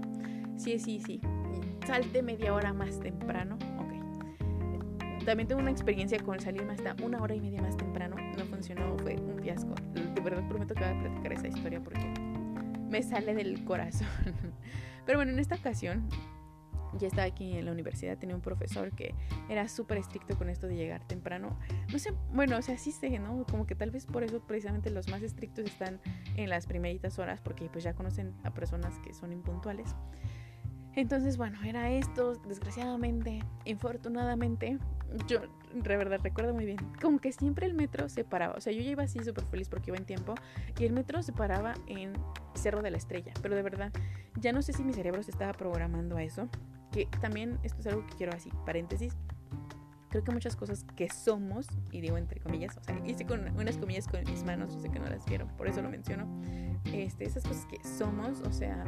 Sí, 0.57 0.77
sí, 0.77 1.01
sí. 1.05 1.19
Salte 1.85 2.21
media 2.21 2.53
hora 2.53 2.71
más 2.71 2.99
temprano, 2.99 3.57
ok. 3.79 5.25
También 5.25 5.47
tuve 5.47 5.61
una 5.61 5.71
experiencia 5.71 6.19
con 6.19 6.39
salirme 6.39 6.73
hasta 6.73 6.95
una 7.03 7.19
hora 7.19 7.33
y 7.33 7.41
media 7.41 7.61
más 7.61 7.75
temprano. 7.75 8.15
No 8.38 8.45
funcionó, 8.45 8.95
fue 8.99 9.15
un 9.15 9.39
fiasco. 9.39 9.73
De 9.93 10.21
verdad 10.21 10.47
prometo 10.47 10.75
que 10.75 10.83
voy 10.83 10.97
a 10.97 10.99
platicar 10.99 11.33
esa 11.33 11.47
historia 11.47 11.81
porque 11.83 12.05
me 12.89 13.01
sale 13.01 13.33
del 13.33 13.63
corazón. 13.65 14.07
Pero 15.05 15.17
bueno, 15.17 15.31
en 15.31 15.39
esta 15.39 15.55
ocasión 15.55 16.07
ya 16.98 17.08
estaba 17.08 17.27
aquí 17.27 17.58
en 17.58 17.65
la 17.65 17.72
universidad, 17.72 18.17
tenía 18.17 18.36
un 18.36 18.41
profesor 18.41 18.91
que 18.91 19.13
era 19.50 19.67
súper 19.67 19.98
estricto 19.98 20.38
con 20.38 20.50
esto 20.50 20.67
de 20.67 20.75
llegar 20.75 21.05
temprano. 21.08 21.58
No 21.91 22.00
sé, 22.00 22.13
bueno, 22.34 22.58
o 22.58 22.62
sea, 22.62 22.77
sí 22.77 22.91
sé, 22.91 23.19
¿no? 23.19 23.46
Como 23.46 23.65
que 23.65 23.75
tal 23.75 23.91
vez 23.91 24.05
por 24.05 24.24
eso 24.24 24.39
precisamente 24.41 24.89
los 24.89 25.10
más 25.10 25.22
estrictos 25.22 25.65
están 25.65 26.00
en 26.36 26.50
las 26.50 26.65
primeritas 26.65 27.19
horas, 27.19 27.41
porque 27.41 27.69
pues 27.69 27.84
ya 27.84 27.93
conocen 27.93 28.34
a 28.43 28.53
personas 28.53 28.98
que 29.00 29.13
son 29.13 29.31
impuntuales. 29.31 29.96
Entonces, 30.96 31.38
bueno, 31.38 31.60
era 31.63 31.91
esto, 31.91 32.34
desgraciadamente, 32.48 33.43
infortunadamente, 33.65 34.79
yo 35.27 35.41
de 35.74 35.98
verdad 35.98 36.19
recuerdo 36.22 36.53
muy 36.53 36.65
bien, 36.65 36.77
como 37.01 37.19
que 37.19 37.31
siempre 37.31 37.65
el 37.65 37.74
metro 37.74 38.10
se 38.10 38.24
paraba, 38.24 38.55
o 38.55 38.62
sea, 38.62 38.74
yo 38.74 38.81
ya 38.81 38.91
iba 38.91 39.03
así 39.03 39.24
súper 39.24 39.46
feliz 39.46 39.69
porque 39.69 39.91
iba 39.91 39.98
en 39.98 40.05
tiempo, 40.05 40.34
y 40.79 40.86
el 40.86 40.93
metro 40.93 41.22
se 41.22 41.31
paraba 41.31 41.75
en 41.88 42.13
Cerro 42.55 42.81
de 42.81 42.91
la 42.91 42.98
Estrella, 42.98 43.34
pero 43.41 43.55
de 43.55 43.62
verdad, 43.62 43.91
ya 44.39 44.51
no 44.51 44.62
sé 44.62 44.74
si 44.74 44.84
mi 44.84 44.93
cerebro 44.93 45.22
se 45.24 45.31
estaba 45.31 45.53
programando 45.53 46.17
a 46.17 46.24
eso, 46.24 46.50
que 46.91 47.05
también 47.22 47.60
esto 47.63 47.79
es 47.81 47.88
algo 47.88 48.05
que 48.08 48.15
quiero 48.15 48.34
así, 48.34 48.51
paréntesis, 48.65 49.15
creo 50.10 50.24
que 50.24 50.31
muchas 50.31 50.55
cosas 50.55 50.86
que 50.96 51.10
somos, 51.10 51.67
y 51.91 52.01
digo 52.01 52.17
entre 52.17 52.39
comillas, 52.39 52.77
o 52.77 52.84
sea, 52.84 53.00
hice 53.05 53.25
con 53.25 53.48
unas 53.58 53.77
comillas 53.77 54.08
con 54.08 54.24
mis 54.24 54.43
manos, 54.43 54.74
sé 54.81 54.89
que 54.89 55.00
no 55.00 55.08
las 55.08 55.25
vieron, 55.25 55.48
por 55.50 55.67
eso 55.67 55.81
lo 55.81 55.89
menciono, 55.89 56.27
este, 56.86 57.25
esas 57.25 57.43
cosas 57.43 57.65
que 57.67 57.77
somos, 57.88 58.41
o 58.41 58.51
sea, 58.51 58.84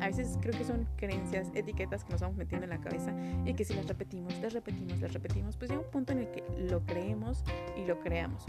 a 0.00 0.06
veces 0.06 0.38
creo 0.40 0.56
que 0.56 0.64
son 0.64 0.88
creencias, 0.96 1.48
etiquetas 1.54 2.04
que 2.04 2.12
nos 2.12 2.20
vamos 2.20 2.36
metiendo 2.36 2.64
en 2.64 2.70
la 2.70 2.80
cabeza 2.80 3.12
y 3.44 3.54
que 3.54 3.64
si 3.64 3.74
las 3.74 3.86
repetimos, 3.86 4.38
las 4.40 4.52
repetimos, 4.52 5.00
las 5.00 5.12
repetimos, 5.12 5.56
pues 5.56 5.70
llega 5.70 5.82
un 5.82 5.90
punto 5.90 6.12
en 6.12 6.18
el 6.18 6.30
que 6.30 6.44
lo 6.68 6.84
creemos 6.84 7.44
y 7.76 7.86
lo 7.86 8.00
creamos. 8.00 8.44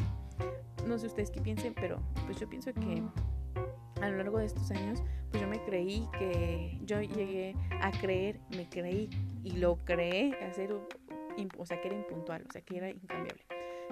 No 0.88 0.98
sé 0.98 1.08
ustedes 1.08 1.30
qué 1.30 1.42
piensen, 1.42 1.74
pero 1.74 2.02
pues 2.26 2.40
yo 2.40 2.50
pienso 2.50 2.74
que 2.74 3.04
a 4.02 4.10
lo 4.10 4.18
largo 4.18 4.40
de 4.40 4.46
estos 4.46 4.72
años, 4.72 5.04
pues 5.30 5.42
yo 5.42 5.48
me 5.48 5.62
creí 5.64 6.08
que 6.18 6.80
yo 6.86 7.02
llegué 7.02 7.56
a 7.82 7.92
creer, 7.92 8.40
me 8.56 8.68
creí 8.68 9.10
y 9.44 9.52
lo 9.52 9.78
creé, 9.86 10.34
hacer, 10.44 10.74
o 10.74 11.66
sea, 11.66 11.82
que 11.82 11.88
era 11.88 11.98
impuntual, 11.98 12.46
o 12.48 12.52
sea, 12.52 12.62
que 12.62 12.78
era 12.78 12.90
incambiable. 12.90 13.46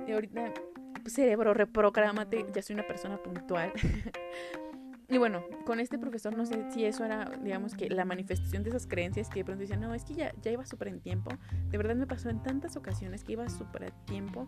Y 0.08 0.12
ahorita, 0.12 0.53
pues, 1.01 1.13
cerebro, 1.13 1.53
reprográmate, 1.53 2.46
ya 2.53 2.62
soy 2.62 2.75
una 2.75 2.88
persona 2.88 3.17
puntual. 3.22 3.72
y 5.10 5.17
bueno, 5.17 5.44
con 5.65 5.79
este 5.79 5.98
profesor 5.98 6.36
no 6.36 6.46
sé 6.46 6.72
si 6.72 6.86
eso 6.86 7.06
era, 7.06 7.25
digamos 7.41 7.75
que 7.75 7.89
la 7.89 8.06
manifestación 8.06 8.63
de 8.63 8.70
esas 8.70 8.88
creencias 8.88 9.29
que 9.29 9.39
de 9.39 9.46
pronto 9.46 9.62
decían, 9.62 9.79
no, 9.79 9.94
es 9.94 10.03
que 10.03 10.15
ya, 10.15 10.34
ya 10.41 10.51
iba 10.51 10.65
súper 10.65 10.89
en 10.89 11.01
tiempo. 11.01 11.32
De 11.70 11.77
verdad 11.77 11.96
me 11.96 12.08
pasó 12.08 12.29
en 12.29 12.41
tantas 12.41 12.75
ocasiones 12.77 13.24
que 13.24 13.34
iba 13.34 13.48
súper 13.50 13.86
a 13.86 13.91
tiempo 14.06 14.46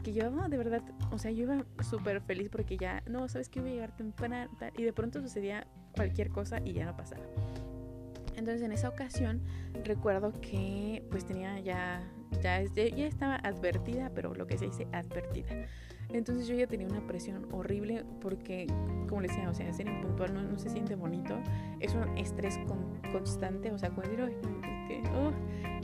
que 0.00 0.12
yo 0.12 0.30
de 0.30 0.56
verdad, 0.56 0.82
o 1.10 1.18
sea, 1.18 1.30
yo 1.30 1.42
iba 1.42 1.64
súper 1.82 2.20
feliz 2.22 2.48
porque 2.50 2.76
ya, 2.76 3.02
no, 3.06 3.28
sabes 3.28 3.48
que 3.48 3.60
voy 3.60 3.70
a 3.70 3.72
llegar 3.74 3.96
temprano 3.96 4.50
y 4.76 4.82
de 4.82 4.92
pronto 4.92 5.20
sucedía 5.20 5.66
cualquier 5.94 6.30
cosa 6.30 6.60
y 6.64 6.72
ya 6.72 6.84
no 6.84 6.96
pasaba. 6.96 7.22
Entonces 8.36 8.62
en 8.62 8.72
esa 8.72 8.88
ocasión 8.88 9.42
recuerdo 9.84 10.32
que 10.40 11.04
pues 11.10 11.26
tenía 11.26 11.60
ya, 11.60 12.02
ya, 12.42 12.62
ya 12.62 13.06
estaba 13.06 13.36
advertida, 13.36 14.10
pero 14.14 14.34
lo 14.34 14.46
que 14.46 14.56
se 14.56 14.66
dice 14.66 14.86
advertida. 14.92 15.48
Entonces 16.12 16.48
yo 16.48 16.54
ya 16.54 16.66
tenía 16.66 16.88
una 16.88 17.06
presión 17.06 17.46
horrible 17.52 18.04
porque, 18.20 18.66
como 19.08 19.20
les 19.20 19.30
decía, 19.30 19.48
o 19.48 19.54
sea, 19.54 19.72
ser 19.72 19.86
impuntual 19.86 20.34
no, 20.34 20.42
no 20.42 20.58
se 20.58 20.68
siente 20.68 20.96
bonito, 20.96 21.38
es 21.78 21.94
un 21.94 22.16
estrés 22.18 22.58
constante, 23.12 23.70
o 23.70 23.78
sea, 23.78 23.90
cuando 23.90 24.16
digo, 24.16 24.28
oh". 25.14 25.32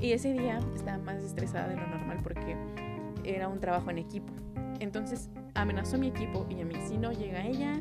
y 0.01 0.13
ese 0.13 0.33
día 0.33 0.59
estaba 0.75 0.99
más 0.99 1.23
estresada 1.23 1.69
de 1.69 1.77
lo 1.77 1.87
normal 1.87 2.19
porque 2.23 2.57
era 3.25 3.49
un 3.49 3.61
trabajo 3.61 3.91
en 3.91 3.99
equipo. 3.99 4.33
Entonces 4.81 5.31
amenazó 5.55 5.97
mi 5.97 6.09
equipo 6.09 6.47
y 6.51 6.61
a 6.61 6.65
mí, 6.65 6.75
si 6.89 6.99
no 6.99 7.13
llega 7.13 7.47
ella, 7.47 7.81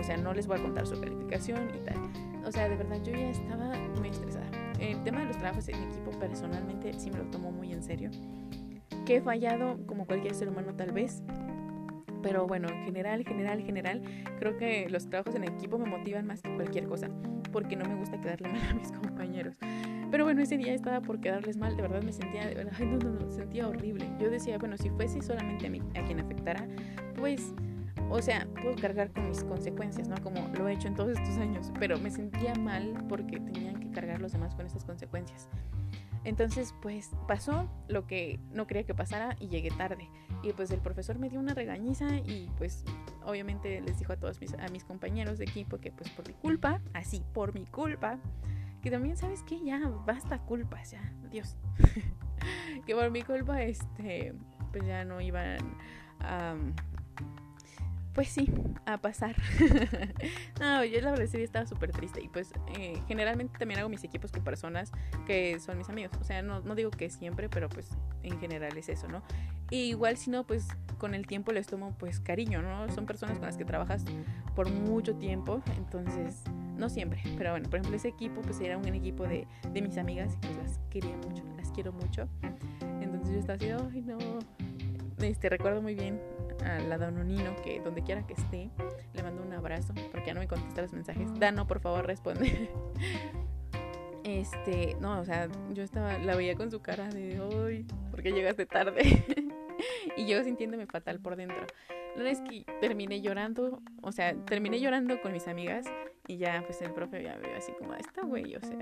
o 0.00 0.02
sea, 0.02 0.16
no 0.16 0.32
les 0.32 0.46
voy 0.46 0.58
a 0.58 0.62
contar 0.62 0.86
su 0.86 0.98
calificación 0.98 1.70
y 1.74 1.84
tal. 1.84 1.96
O 2.44 2.50
sea, 2.50 2.68
de 2.68 2.76
verdad 2.76 2.96
yo 3.04 3.12
ya 3.12 3.30
estaba 3.30 3.72
muy 3.98 4.08
estresada. 4.08 4.46
El 4.78 5.02
tema 5.04 5.20
de 5.20 5.26
los 5.26 5.38
trabajos 5.38 5.68
en 5.68 5.76
equipo 5.76 6.10
personalmente 6.18 6.92
sí 6.98 7.10
me 7.10 7.18
lo 7.18 7.24
tomo 7.24 7.52
muy 7.52 7.72
en 7.72 7.82
serio. 7.82 8.10
Que 9.04 9.16
he 9.16 9.20
fallado 9.20 9.78
como 9.86 10.06
cualquier 10.06 10.34
ser 10.34 10.48
humano 10.48 10.74
tal 10.74 10.92
vez. 10.92 11.22
Pero 12.22 12.46
bueno, 12.46 12.68
en 12.68 12.84
general, 12.84 13.24
general, 13.24 13.62
general, 13.62 14.02
creo 14.38 14.56
que 14.56 14.88
los 14.88 15.08
trabajos 15.08 15.34
en 15.34 15.44
equipo 15.44 15.78
me 15.78 15.86
motivan 15.86 16.26
más 16.26 16.42
que 16.42 16.54
cualquier 16.54 16.86
cosa. 16.86 17.08
Porque 17.52 17.76
no 17.76 17.84
me 17.84 17.96
gusta 17.96 18.20
quedarle 18.20 18.48
mal 18.48 18.62
a 18.70 18.74
mis 18.74 18.90
compañeros. 19.02 19.56
Pero 20.10 20.24
bueno, 20.24 20.42
ese 20.42 20.56
día 20.56 20.74
estaba 20.74 21.00
por 21.00 21.20
quedarles 21.20 21.56
mal, 21.56 21.76
de 21.76 21.82
verdad 21.82 22.02
me 22.02 22.12
sentía, 22.12 22.46
de 22.46 22.54
verdad, 22.54 22.78
no, 22.80 22.98
no, 22.98 23.20
no, 23.20 23.30
sentía 23.30 23.68
horrible. 23.68 24.06
Yo 24.18 24.30
decía, 24.30 24.58
bueno, 24.58 24.76
si 24.76 24.90
fuese 24.90 25.22
solamente 25.22 25.66
a 25.66 25.70
mí 25.70 25.80
a 25.94 26.04
quien 26.04 26.20
afectara, 26.20 26.66
pues, 27.16 27.54
o 28.10 28.20
sea, 28.20 28.46
puedo 28.60 28.76
cargar 28.76 29.12
con 29.12 29.28
mis 29.28 29.44
consecuencias, 29.44 30.08
¿no? 30.08 30.16
Como 30.22 30.48
lo 30.48 30.68
he 30.68 30.74
hecho 30.74 30.88
en 30.88 30.94
todos 30.94 31.16
estos 31.16 31.38
años, 31.38 31.72
pero 31.78 31.98
me 31.98 32.10
sentía 32.10 32.54
mal 32.54 33.04
porque 33.08 33.38
tenían 33.38 33.78
que 33.80 33.90
cargar 33.90 34.20
los 34.20 34.32
demás 34.32 34.54
con 34.54 34.66
estas 34.66 34.84
consecuencias. 34.84 35.48
Entonces, 36.24 36.74
pues 36.82 37.10
pasó 37.26 37.70
lo 37.88 38.06
que 38.06 38.38
no 38.52 38.66
quería 38.66 38.84
que 38.84 38.94
pasara 38.94 39.36
y 39.40 39.48
llegué 39.48 39.70
tarde. 39.70 40.10
Y 40.42 40.52
pues 40.52 40.70
el 40.70 40.80
profesor 40.80 41.18
me 41.18 41.30
dio 41.30 41.40
una 41.40 41.54
regañiza 41.54 42.16
y 42.16 42.50
pues 42.58 42.84
obviamente 43.24 43.80
les 43.80 43.98
dijo 43.98 44.12
a 44.12 44.16
todos 44.16 44.40
mis, 44.40 44.54
a 44.54 44.68
mis 44.68 44.84
compañeros 44.84 45.38
de 45.38 45.44
equipo 45.44 45.78
que 45.78 45.90
pues 45.92 46.10
por 46.10 46.26
mi 46.26 46.34
culpa, 46.34 46.80
así 46.92 47.22
por 47.32 47.54
mi 47.54 47.64
culpa, 47.64 48.18
que 48.82 48.90
también, 48.90 49.16
¿sabes 49.16 49.42
que 49.42 49.62
Ya 49.62 49.80
basta 50.06 50.38
culpas, 50.40 50.90
ya, 50.90 51.12
Dios. 51.30 51.56
que 52.86 52.94
por 52.94 53.10
mi 53.10 53.22
culpa, 53.22 53.62
este, 53.62 54.34
pues 54.72 54.86
ya 54.86 55.04
no 55.04 55.20
iban 55.20 55.58
a... 56.20 56.54
pues 58.14 58.28
sí, 58.28 58.50
a 58.86 58.98
pasar. 58.98 59.36
no, 60.60 60.84
yo 60.84 61.00
la 61.00 61.12
verdad 61.12 61.26
sí 61.26 61.42
estaba 61.42 61.66
súper 61.66 61.92
triste. 61.92 62.20
Y 62.22 62.28
pues 62.28 62.52
eh, 62.76 63.00
generalmente 63.06 63.58
también 63.58 63.80
hago 63.80 63.88
mis 63.88 64.02
equipos 64.04 64.32
con 64.32 64.42
personas 64.42 64.90
que 65.26 65.60
son 65.60 65.78
mis 65.78 65.88
amigos. 65.88 66.12
O 66.20 66.24
sea, 66.24 66.42
no, 66.42 66.60
no 66.60 66.74
digo 66.74 66.90
que 66.90 67.08
siempre, 67.10 67.48
pero 67.48 67.68
pues 67.68 67.88
en 68.22 68.38
general 68.40 68.76
es 68.76 68.88
eso, 68.88 69.08
¿no? 69.08 69.22
Y 69.70 69.90
igual 69.90 70.16
si 70.16 70.30
no, 70.30 70.44
pues 70.44 70.66
con 70.98 71.14
el 71.14 71.26
tiempo 71.26 71.52
les 71.52 71.66
tomo 71.66 71.94
pues 71.98 72.20
cariño, 72.20 72.62
¿no? 72.62 72.90
Son 72.92 73.06
personas 73.06 73.38
con 73.38 73.46
las 73.46 73.56
que 73.56 73.64
trabajas 73.64 74.04
por 74.56 74.68
mucho 74.68 75.14
tiempo. 75.14 75.62
Entonces 75.76 76.42
no 76.76 76.88
siempre, 76.88 77.20
pero 77.36 77.50
bueno, 77.52 77.68
por 77.68 77.78
ejemplo 77.78 77.96
ese 77.96 78.08
equipo 78.08 78.40
pues 78.40 78.58
era 78.60 78.78
un 78.78 78.86
equipo 78.86 79.24
de, 79.24 79.46
de 79.72 79.82
mis 79.82 79.98
amigas 79.98 80.34
y 80.34 80.46
pues 80.46 80.56
las 80.56 80.80
quería 80.90 81.16
mucho, 81.18 81.44
las 81.56 81.70
quiero 81.70 81.92
mucho. 81.92 82.26
Entonces 83.00 83.34
yo 83.34 83.38
estaba 83.38 83.56
así, 83.56 83.68
ay 83.70 84.02
no, 84.02 84.18
este, 85.20 85.50
recuerdo 85.50 85.82
muy 85.82 85.94
bien 85.94 86.18
a 86.64 86.80
la 86.80 86.98
Danonino 86.98 87.56
que 87.62 87.80
donde 87.80 88.02
quiera 88.02 88.26
que 88.26 88.34
esté 88.34 88.70
le 89.14 89.22
mando 89.22 89.42
un 89.42 89.52
abrazo 89.52 89.94
porque 90.10 90.28
ya 90.28 90.34
no 90.34 90.40
me 90.40 90.48
contesta 90.48 90.82
los 90.82 90.92
mensajes. 90.92 91.28
Dano, 91.38 91.66
por 91.66 91.80
favor, 91.80 92.06
responde. 92.06 92.70
Este, 94.22 94.96
no, 95.00 95.18
o 95.18 95.24
sea, 95.24 95.48
yo 95.72 95.82
estaba, 95.82 96.18
la 96.18 96.36
veía 96.36 96.54
con 96.54 96.70
su 96.70 96.80
cara 96.80 97.08
de 97.08 97.40
hoy, 97.40 97.86
porque 98.10 98.32
llegaste 98.32 98.66
tarde. 98.66 99.02
y 100.16 100.26
yo 100.26 100.44
sintiéndome 100.44 100.86
fatal 100.86 101.20
por 101.20 101.36
dentro. 101.36 101.66
La 102.14 102.22
verdad 102.22 102.32
es 102.32 102.40
que 102.42 102.64
terminé 102.80 103.22
llorando, 103.22 103.82
o 104.02 104.12
sea, 104.12 104.34
terminé 104.44 104.78
llorando 104.78 105.20
con 105.20 105.32
mis 105.32 105.48
amigas 105.48 105.86
y 106.26 106.36
ya, 106.36 106.62
pues 106.66 106.82
el 106.82 106.92
profe 106.92 107.22
ya 107.22 107.36
me 107.36 107.48
vio 107.48 107.56
así 107.56 107.72
como, 107.78 107.94
esta 107.94 108.22
güey, 108.22 108.54
o 108.56 108.60
sea. 108.60 108.78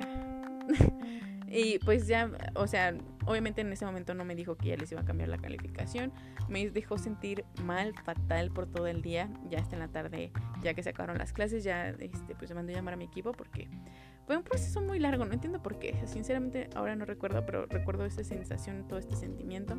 y 1.51 1.79
pues 1.79 2.07
ya, 2.07 2.31
o 2.55 2.67
sea, 2.67 2.95
obviamente 3.27 3.63
en 3.63 3.73
ese 3.73 3.85
momento 3.85 4.15
no 4.15 4.25
me 4.25 4.35
dijo 4.35 4.57
que 4.57 4.69
ya 4.69 4.77
les 4.77 4.93
iba 4.93 5.01
a 5.01 5.05
cambiar 5.05 5.29
la 5.29 5.39
calificación. 5.39 6.13
Me 6.49 6.69
dejó 6.71 6.99
sentir 6.99 7.45
mal, 7.63 7.95
fatal 8.05 8.51
por 8.51 8.67
todo 8.67 8.87
el 8.87 9.03
día. 9.03 9.31
Ya 9.49 9.61
hasta 9.61 9.77
en 9.77 9.81
la 9.81 9.89
tarde, 9.89 10.33
ya 10.63 10.75
que 10.75 10.83
se 10.83 10.91
acabaron 10.91 11.19
las 11.19 11.33
clases, 11.33 11.65
ya 11.65 11.89
este, 11.89 12.35
pues 12.35 12.51
me 12.51 12.57
mandó 12.57 12.73
a 12.73 12.77
llamar 12.77 12.95
a 12.95 12.97
mi 12.97 13.05
equipo 13.05 13.33
porque 13.33 13.69
fue 14.27 14.37
un 14.37 14.43
proceso 14.43 14.81
muy 14.81 14.99
largo. 14.99 15.25
No 15.25 15.33
entiendo 15.33 15.63
por 15.63 15.79
qué. 15.79 15.95
Sinceramente, 16.07 16.69
ahora 16.75 16.97
no 16.97 17.05
recuerdo, 17.05 17.45
pero 17.47 17.67
recuerdo 17.67 18.05
esa 18.05 18.25
sensación, 18.25 18.87
todo 18.87 18.99
este 18.99 19.17
sentimiento. 19.17 19.79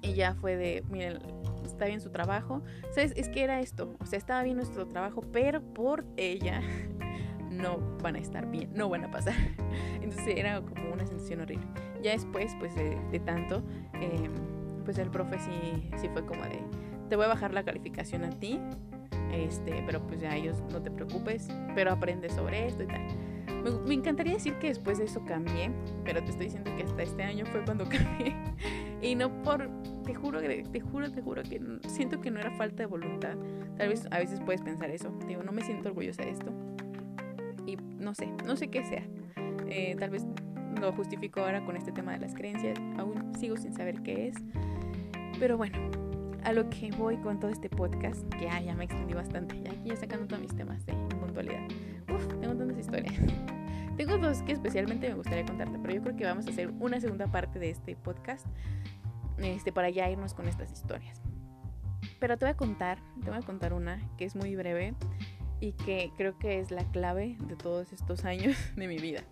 Y 0.00 0.14
ya 0.14 0.34
fue 0.34 0.56
de, 0.56 0.84
miren, 0.90 1.18
está 1.64 1.86
bien 1.86 2.00
su 2.00 2.10
trabajo. 2.10 2.62
¿Sabes? 2.94 3.12
Es 3.16 3.28
que 3.28 3.42
era 3.42 3.60
esto. 3.60 3.96
O 4.00 4.06
sea, 4.06 4.18
estaba 4.18 4.42
bien 4.42 4.56
nuestro 4.56 4.86
trabajo, 4.86 5.22
pero 5.32 5.62
por 5.62 6.04
ella 6.16 6.62
no 7.56 7.78
van 8.02 8.16
a 8.16 8.18
estar 8.18 8.50
bien, 8.50 8.70
no 8.74 8.88
van 8.88 9.04
a 9.04 9.10
pasar. 9.10 9.34
Entonces 10.02 10.34
era 10.36 10.60
como 10.60 10.92
una 10.92 11.06
sensación 11.06 11.40
horrible. 11.40 11.66
Ya 12.02 12.12
después, 12.12 12.54
pues 12.58 12.74
de, 12.74 13.20
tanto, 13.20 13.62
em, 13.94 14.32
pues 14.84 14.98
el 14.98 15.10
profe 15.10 15.38
sí, 15.38 15.88
sí 15.96 16.08
fue 16.12 16.24
como 16.26 16.42
de, 16.44 16.60
te 17.08 17.16
voy 17.16 17.24
a 17.24 17.28
bajar 17.28 17.54
la 17.54 17.64
calificación 17.64 18.24
a 18.24 18.30
ti, 18.30 18.60
este, 19.32 19.82
pero 19.86 20.06
pues 20.06 20.20
ya 20.20 20.36
ellos 20.36 20.62
no 20.72 20.82
te 20.82 20.90
preocupes, 20.90 21.48
pero 21.74 21.92
aprende 21.92 22.28
sobre 22.28 22.66
esto 22.66 22.82
y 22.82 22.86
tal. 22.86 23.06
Me, 23.62 23.70
me, 23.70 23.94
encantaría 23.94 24.34
decir 24.34 24.54
que 24.58 24.68
después 24.68 24.98
de 24.98 25.04
eso 25.04 25.24
cambié, 25.24 25.70
pero 26.04 26.22
te 26.22 26.30
estoy 26.30 26.46
diciendo 26.46 26.70
que 26.76 26.82
hasta 26.82 27.02
este 27.02 27.22
año 27.22 27.46
fue 27.46 27.64
cuando 27.64 27.84
cambié. 27.88 28.34
Y 29.04 29.14
no 29.14 29.42
por, 29.42 29.68
te 30.04 30.14
juro, 30.14 30.40
te 30.40 30.80
juro, 30.80 31.10
te 31.10 31.20
juro 31.20 31.42
que 31.42 31.60
siento 31.88 32.20
que 32.20 32.30
no 32.30 32.40
era 32.40 32.50
falta 32.52 32.84
de 32.84 32.86
voluntad. 32.86 33.36
Tal 33.76 33.88
vez 33.88 34.06
a 34.10 34.18
veces 34.18 34.40
puedes 34.40 34.62
pensar 34.62 34.90
eso. 34.90 35.14
Digo, 35.26 35.42
no 35.42 35.52
me 35.52 35.62
siento 35.62 35.90
orgullosa 35.90 36.22
de 36.22 36.30
esto. 36.30 36.52
No 38.04 38.14
sé, 38.14 38.28
no 38.44 38.54
sé 38.54 38.68
qué 38.68 38.84
sea. 38.84 39.02
Eh, 39.66 39.96
tal 39.98 40.10
vez 40.10 40.26
lo 40.78 40.92
justifico 40.92 41.40
ahora 41.40 41.64
con 41.64 41.74
este 41.74 41.90
tema 41.90 42.12
de 42.12 42.18
las 42.18 42.34
creencias, 42.34 42.78
aún 42.98 43.34
sigo 43.34 43.56
sin 43.56 43.72
saber 43.72 44.02
qué 44.02 44.28
es. 44.28 44.36
Pero 45.38 45.56
bueno, 45.56 45.78
a 46.44 46.52
lo 46.52 46.68
que 46.68 46.90
voy 46.98 47.16
con 47.16 47.40
todo 47.40 47.50
este 47.50 47.70
podcast, 47.70 48.22
que 48.34 48.46
ah, 48.46 48.60
ya 48.60 48.74
me 48.74 48.84
extendí 48.84 49.14
bastante, 49.14 49.58
ya 49.62 49.72
aquí 49.72 49.88
ya 49.88 49.96
sacando 49.96 50.26
todos 50.26 50.42
mis 50.42 50.54
temas 50.54 50.84
de 50.84 50.92
puntualidad. 51.18 51.66
Uf, 52.14 52.28
tengo 52.40 52.54
tantas 52.54 52.78
historias. 52.78 53.14
tengo 53.96 54.18
dos 54.18 54.42
que 54.42 54.52
especialmente 54.52 55.08
me 55.08 55.14
gustaría 55.14 55.46
contarte, 55.46 55.78
pero 55.80 55.94
yo 55.94 56.02
creo 56.02 56.16
que 56.16 56.24
vamos 56.26 56.46
a 56.46 56.50
hacer 56.50 56.70
una 56.80 57.00
segunda 57.00 57.26
parte 57.28 57.58
de 57.58 57.70
este 57.70 57.96
podcast 57.96 58.46
este, 59.38 59.72
para 59.72 59.88
ya 59.88 60.10
irnos 60.10 60.34
con 60.34 60.46
estas 60.46 60.70
historias. 60.70 61.22
Pero 62.20 62.36
te 62.36 62.44
voy 62.44 62.52
a 62.52 62.56
contar, 62.56 62.98
te 63.24 63.30
voy 63.30 63.38
a 63.38 63.42
contar 63.42 63.72
una 63.72 63.98
que 64.18 64.26
es 64.26 64.36
muy 64.36 64.54
breve 64.56 64.94
y 65.60 65.72
que 65.72 66.10
creo 66.16 66.38
que 66.38 66.60
es 66.60 66.70
la 66.70 66.84
clave 66.90 67.36
de 67.40 67.56
todos 67.56 67.92
estos 67.92 68.24
años 68.24 68.56
de 68.76 68.88
mi 68.88 68.98
vida. 68.98 69.22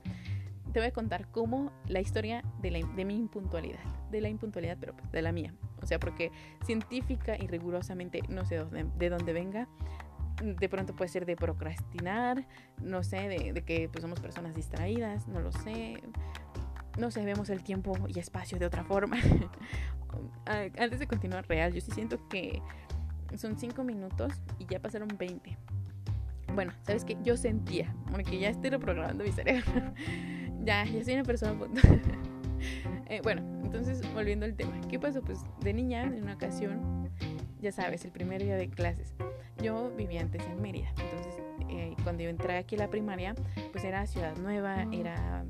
Te 0.72 0.80
voy 0.80 0.88
a 0.88 0.92
contar 0.92 1.28
cómo 1.30 1.70
la 1.86 2.00
historia 2.00 2.42
de, 2.62 2.70
la, 2.70 2.86
de 2.94 3.04
mi 3.04 3.16
impuntualidad, 3.16 3.82
de 4.10 4.20
la 4.22 4.28
impuntualidad, 4.30 4.78
pero 4.80 4.96
pues, 4.96 5.12
de 5.12 5.20
la 5.20 5.30
mía. 5.30 5.52
O 5.82 5.86
sea, 5.86 5.98
porque 5.98 6.30
científica 6.64 7.36
y 7.38 7.46
rigurosamente 7.46 8.22
no 8.28 8.46
sé 8.46 8.64
de 8.98 9.10
dónde 9.10 9.32
venga, 9.32 9.68
de 10.42 10.68
pronto 10.68 10.94
puede 10.94 11.08
ser 11.08 11.26
de 11.26 11.36
procrastinar, 11.36 12.46
no 12.80 13.02
sé, 13.02 13.28
de, 13.28 13.52
de, 13.52 13.62
que 13.62 13.88
pues, 13.90 14.02
somos 14.02 14.20
personas 14.20 14.54
distraídas, 14.54 15.28
no 15.28 15.40
lo 15.40 15.52
sé. 15.52 16.02
No 16.98 17.10
sé, 17.10 17.24
vemos 17.24 17.48
el 17.48 17.62
tiempo 17.62 17.94
y 18.08 18.18
espacio 18.18 18.58
de 18.58 18.66
otra 18.66 18.84
forma. 18.84 19.16
Antes 20.44 20.98
de 20.98 21.06
continuar 21.06 21.46
real, 21.48 21.72
yo 21.72 21.80
sí 21.80 21.90
siento 21.90 22.28
que 22.28 22.60
son 23.36 23.58
5 23.58 23.82
minutos 23.84 24.32
y 24.58 24.66
ya 24.66 24.78
pasaron 24.78 25.08
20. 25.18 25.56
Bueno, 26.54 26.72
¿sabes 26.82 27.04
qué? 27.04 27.16
Yo 27.22 27.36
sentía, 27.36 27.94
porque 28.10 28.38
ya 28.38 28.50
estoy 28.50 28.70
reprogramando 28.70 29.24
mi 29.24 29.32
cerebro. 29.32 29.94
ya, 30.64 30.84
ya 30.84 31.04
soy 31.04 31.14
una 31.14 31.24
persona 31.24 31.54
eh, 33.08 33.20
bueno, 33.22 33.42
entonces 33.64 34.02
volviendo 34.12 34.44
al 34.44 34.54
tema. 34.54 34.72
¿Qué 34.88 34.98
pasó? 34.98 35.22
Pues 35.22 35.40
de 35.60 35.72
niña, 35.72 36.02
en 36.02 36.22
una 36.22 36.34
ocasión, 36.34 37.10
ya 37.60 37.72
sabes, 37.72 38.04
el 38.04 38.12
primer 38.12 38.42
día 38.42 38.56
de 38.56 38.68
clases. 38.68 39.14
Yo 39.62 39.92
vivía 39.96 40.20
antes 40.20 40.44
en 40.46 40.60
Mérida. 40.60 40.88
Entonces, 41.00 41.34
eh, 41.70 41.94
cuando 42.02 42.22
yo 42.22 42.28
entré 42.28 42.56
aquí 42.58 42.74
a 42.76 42.80
la 42.80 42.90
primaria, 42.90 43.34
pues 43.70 43.84
era 43.84 44.06
ciudad 44.06 44.36
nueva, 44.36 44.86
era 44.92 45.44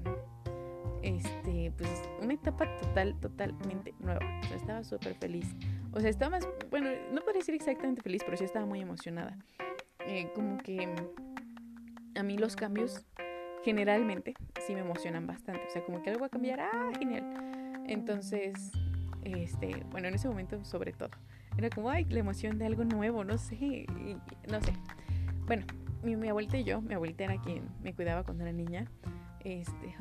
este, 1.02 1.73
pues 1.76 1.90
una 2.21 2.35
etapa 2.35 2.76
total, 2.76 3.18
totalmente 3.21 3.94
nueva. 3.99 4.21
O 4.42 4.47
sea, 4.47 4.56
estaba 4.56 4.85
súper 4.85 5.14
feliz. 5.14 5.54
O 5.92 6.00
sea, 6.00 6.11
estaba 6.11 6.38
más, 6.38 6.49
bueno, 6.71 6.90
no 7.12 7.21
podría 7.23 7.40
decir 7.40 7.54
exactamente 7.54 8.02
feliz, 8.02 8.23
pero 8.25 8.37
sí 8.37 8.44
estaba 8.44 8.66
muy 8.66 8.80
emocionada. 8.80 9.37
Eh, 10.06 10.30
como 10.35 10.59
que 10.59 10.88
a 12.14 12.23
mí 12.23 12.37
los 12.37 12.56
cambios 12.56 13.04
generalmente 13.64 14.35
sí 14.66 14.75
me 14.75 14.80
emocionan 14.80 15.26
bastante. 15.26 15.62
O 15.68 15.71
sea, 15.71 15.85
como 15.85 16.02
que 16.02 16.11
algo 16.11 16.21
va 16.21 16.26
a 16.26 16.30
cambiar, 16.30 16.61
ah, 16.61 16.90
genial. 16.99 17.25
Entonces, 17.87 18.73
este, 19.25 19.85
bueno, 19.90 20.09
en 20.09 20.14
ese 20.14 20.28
momento 20.28 20.64
sobre 20.64 20.92
todo. 20.92 21.11
Era 21.56 21.68
como, 21.71 21.90
ay, 21.90 22.06
la 22.06 22.21
emoción 22.21 22.59
de 22.59 22.66
algo 22.66 22.85
nuevo, 22.85 23.25
no 23.25 23.38
sé, 23.38 23.87
no 24.50 24.61
sé. 24.62 24.73
Bueno, 25.47 25.66
mi, 26.02 26.16
mi, 26.16 26.28
abuelita 26.28 26.56
y 26.56 26.64
yo, 26.64 26.80
mi 26.80 26.94
abuelita 26.94 27.25
era 27.25 27.40
quien 27.40 27.64
me 27.82 27.94
cuidaba 27.94 28.25
cuando 28.25 28.44
era 28.44 28.52
niña. 28.52 28.87
Este, 29.44 29.94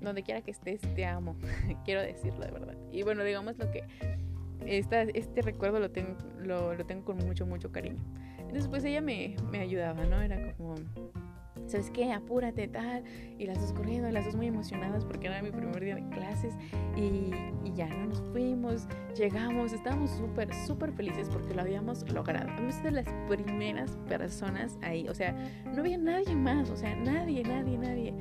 donde 0.00 0.22
quiera 0.22 0.40
que 0.42 0.50
estés, 0.50 0.80
te 0.94 1.04
amo. 1.04 1.36
Quiero 1.84 2.02
decirlo 2.02 2.44
de 2.44 2.50
verdad. 2.50 2.76
Y 2.90 3.02
bueno, 3.02 3.22
digamos 3.22 3.58
lo 3.58 3.70
que 3.70 3.84
esta, 4.66 5.02
este 5.02 5.42
recuerdo 5.42 5.78
lo 5.78 5.90
tengo, 5.90 6.16
lo, 6.38 6.74
lo, 6.74 6.86
tengo 6.86 7.04
con 7.04 7.18
mucho, 7.18 7.46
mucho 7.46 7.70
cariño. 7.70 8.02
Entonces, 8.50 8.68
pues 8.68 8.84
ella 8.84 9.00
me, 9.00 9.36
me 9.52 9.60
ayudaba, 9.60 10.04
¿no? 10.06 10.20
Era 10.20 10.52
como, 10.56 10.74
¿sabes 11.68 11.88
qué? 11.92 12.12
Apúrate, 12.12 12.66
tal. 12.66 13.04
Y 13.38 13.46
las 13.46 13.60
dos 13.60 13.72
corriendo, 13.72 14.10
las 14.10 14.24
dos 14.24 14.34
muy 14.34 14.48
emocionadas 14.48 15.04
porque 15.04 15.28
era 15.28 15.40
mi 15.40 15.52
primer 15.52 15.78
día 15.78 15.94
de 15.94 16.08
clases. 16.08 16.54
Y, 16.96 17.30
y 17.64 17.72
ya 17.76 17.86
no 17.86 18.06
nos 18.06 18.20
fuimos, 18.32 18.88
llegamos, 19.16 19.72
estábamos 19.72 20.10
súper, 20.10 20.52
súper 20.66 20.90
felices 20.90 21.28
porque 21.28 21.54
lo 21.54 21.60
habíamos 21.60 22.10
logrado. 22.12 22.50
Habíamos 22.50 22.74
sido 22.74 22.90
las 22.90 23.06
primeras 23.28 23.96
personas 24.08 24.76
ahí. 24.82 25.08
O 25.08 25.14
sea, 25.14 25.32
no 25.72 25.82
había 25.82 25.96
nadie 25.96 26.34
más, 26.34 26.70
o 26.70 26.76
sea, 26.76 26.96
nadie, 26.96 27.44
nadie, 27.44 27.78
nadie. 27.78 28.14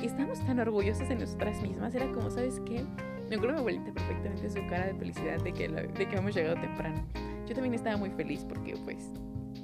Y 0.00 0.06
estábamos 0.06 0.44
tan 0.44 0.58
orgullosas 0.58 1.08
de 1.08 1.14
nosotras 1.14 1.62
mismas. 1.62 1.94
Era 1.94 2.10
como, 2.10 2.28
¿sabes 2.28 2.60
qué? 2.66 2.84
Me 3.30 3.36
acuerdo 3.36 3.54
mi 3.54 3.60
abuelita 3.60 3.92
perfectamente 3.92 4.50
su 4.50 4.66
cara 4.68 4.86
de 4.86 4.94
felicidad 4.94 5.40
de 5.44 5.52
que, 5.52 5.68
de 5.68 6.08
que 6.08 6.16
hemos 6.16 6.34
llegado 6.34 6.60
temprano. 6.60 7.06
Yo 7.46 7.54
también 7.54 7.74
estaba 7.74 7.96
muy 7.96 8.10
feliz 8.10 8.44
porque, 8.48 8.74
pues, 8.84 9.12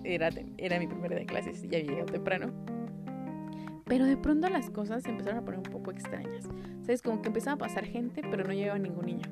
era, 0.04 0.30
era 0.58 0.78
mi 0.78 0.86
primer 0.86 1.10
día 1.10 1.20
de 1.20 1.26
clases 1.26 1.62
y 1.64 1.68
ya 1.68 1.78
había 1.78 1.90
llegado 1.90 2.12
temprano. 2.12 2.52
Pero 3.84 4.06
de 4.06 4.16
pronto 4.16 4.48
las 4.48 4.70
cosas 4.70 5.02
se 5.02 5.10
empezaron 5.10 5.40
a 5.40 5.44
poner 5.44 5.58
un 5.58 5.70
poco 5.70 5.90
extrañas. 5.90 6.48
¿Sabes? 6.82 7.02
Como 7.02 7.20
que 7.20 7.28
empezaba 7.28 7.54
a 7.54 7.58
pasar 7.58 7.84
gente, 7.84 8.22
pero 8.30 8.44
no 8.44 8.52
llegaba 8.52 8.78
ningún 8.78 9.06
niño. 9.06 9.28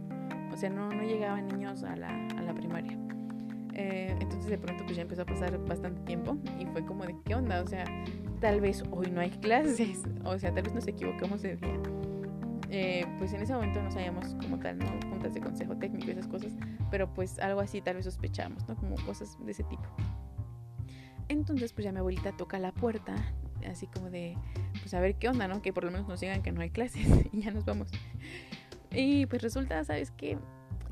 O 0.52 0.56
sea, 0.56 0.70
no, 0.70 0.90
no 0.90 1.02
llegaban 1.02 1.48
niños 1.48 1.82
a 1.84 1.96
la, 1.96 2.26
a 2.36 2.42
la 2.42 2.54
primaria. 2.54 2.98
Eh, 3.74 4.14
entonces 4.20 4.50
de 4.50 4.58
pronto 4.58 4.84
pues 4.84 4.96
ya 4.96 5.02
empezó 5.02 5.22
a 5.22 5.26
pasar 5.26 5.56
bastante 5.64 6.02
tiempo 6.02 6.36
y 6.58 6.66
fue 6.66 6.84
como 6.84 7.06
de 7.06 7.16
qué 7.24 7.34
onda, 7.34 7.62
o 7.62 7.66
sea, 7.66 7.84
tal 8.40 8.60
vez 8.60 8.82
hoy 8.90 9.10
no 9.10 9.20
hay 9.20 9.30
clases, 9.30 10.02
o 10.24 10.38
sea, 10.38 10.52
tal 10.52 10.64
vez 10.64 10.74
nos 10.74 10.86
equivocamos 10.86 11.40
de 11.40 11.56
día. 11.56 11.80
Eh, 12.68 13.06
pues 13.18 13.32
en 13.32 13.42
ese 13.42 13.52
momento 13.52 13.82
no 13.82 13.90
sabíamos 13.90 14.34
como 14.40 14.58
tal, 14.58 14.78
¿no? 14.78 14.86
Juntas 15.08 15.34
de 15.34 15.40
consejo 15.40 15.76
técnico 15.76 16.08
y 16.08 16.10
esas 16.10 16.28
cosas, 16.28 16.52
pero 16.90 17.12
pues 17.14 17.38
algo 17.38 17.60
así 17.60 17.80
tal 17.80 17.96
vez 17.96 18.04
sospechamos, 18.04 18.68
¿no? 18.68 18.76
Como 18.76 18.96
cosas 19.06 19.38
de 19.44 19.50
ese 19.50 19.64
tipo. 19.64 19.82
Entonces 21.30 21.72
pues 21.72 21.84
ya 21.84 21.92
mi 21.92 21.98
abuelita 21.98 22.32
toca 22.36 22.58
la 22.58 22.72
puerta, 22.72 23.14
así 23.64 23.86
como 23.86 24.10
de, 24.10 24.36
pues 24.80 24.92
a 24.94 25.00
ver 25.00 25.14
qué 25.14 25.28
onda, 25.28 25.46
¿no? 25.46 25.62
Que 25.62 25.72
por 25.72 25.84
lo 25.84 25.92
menos 25.92 26.08
nos 26.08 26.18
digan 26.18 26.42
que 26.42 26.50
no 26.50 26.60
hay 26.60 26.70
clases 26.70 27.06
y 27.32 27.42
ya 27.42 27.52
nos 27.52 27.64
vamos. 27.64 27.88
Y 28.90 29.26
pues 29.26 29.40
resulta, 29.40 29.82
¿sabes 29.84 30.10
qué? 30.10 30.36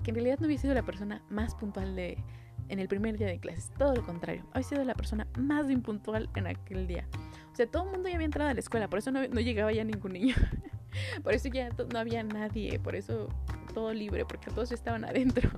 Que 0.04 0.12
en 0.12 0.14
realidad 0.14 0.38
no 0.38 0.44
había 0.46 0.58
sido 0.58 0.74
la 0.74 0.84
persona 0.84 1.24
más 1.28 1.56
puntual 1.56 1.96
de, 1.96 2.22
en 2.68 2.78
el 2.78 2.86
primer 2.86 3.18
día 3.18 3.26
de 3.26 3.40
clases. 3.40 3.72
Todo 3.76 3.96
lo 3.96 4.06
contrario, 4.06 4.44
había 4.52 4.68
sido 4.68 4.84
la 4.84 4.94
persona 4.94 5.26
más 5.36 5.68
impuntual 5.70 6.30
en 6.36 6.46
aquel 6.46 6.86
día. 6.86 7.08
O 7.52 7.56
sea, 7.56 7.66
todo 7.66 7.86
el 7.86 7.90
mundo 7.90 8.08
ya 8.08 8.14
había 8.14 8.26
entrado 8.26 8.48
a 8.48 8.54
la 8.54 8.60
escuela, 8.60 8.88
por 8.88 9.00
eso 9.00 9.10
no, 9.10 9.26
no 9.26 9.40
llegaba 9.40 9.72
ya 9.72 9.82
ningún 9.82 10.12
niño. 10.12 10.36
por 11.24 11.34
eso 11.34 11.48
ya 11.48 11.70
no 11.92 11.98
había 11.98 12.22
nadie, 12.22 12.78
por 12.78 12.94
eso 12.94 13.28
todo 13.74 13.92
libre, 13.92 14.24
porque 14.24 14.52
todos 14.52 14.70
estaban 14.70 15.04
adentro. 15.04 15.50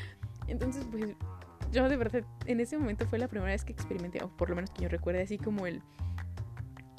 Entonces, 0.48 0.86
pues 0.90 1.14
yo 1.72 1.88
de 1.88 1.96
verdad, 1.96 2.22
en 2.46 2.60
ese 2.60 2.78
momento 2.78 3.06
fue 3.06 3.18
la 3.18 3.28
primera 3.28 3.50
vez 3.50 3.64
que 3.64 3.72
experimenté, 3.72 4.22
o 4.22 4.28
por 4.28 4.50
lo 4.50 4.56
menos 4.56 4.70
que 4.70 4.82
yo 4.82 4.88
recuerde, 4.88 5.22
así 5.22 5.38
como 5.38 5.66
el, 5.66 5.82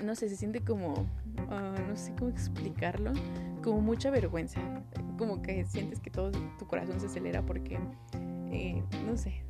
no 0.03 0.15
sé, 0.15 0.27
se 0.29 0.35
siente 0.35 0.61
como, 0.61 0.93
uh, 0.93 1.87
no 1.87 1.95
sé 1.95 2.13
cómo 2.17 2.31
explicarlo, 2.31 3.11
como 3.63 3.81
mucha 3.81 4.09
vergüenza, 4.09 4.59
como 5.17 5.41
que 5.41 5.65
sientes 5.65 5.99
que 5.99 6.09
todo 6.09 6.31
tu 6.57 6.67
corazón 6.67 6.99
se 6.99 7.05
acelera 7.05 7.45
porque, 7.45 7.79
eh, 8.51 8.83
no 9.05 9.15
sé, 9.15 9.43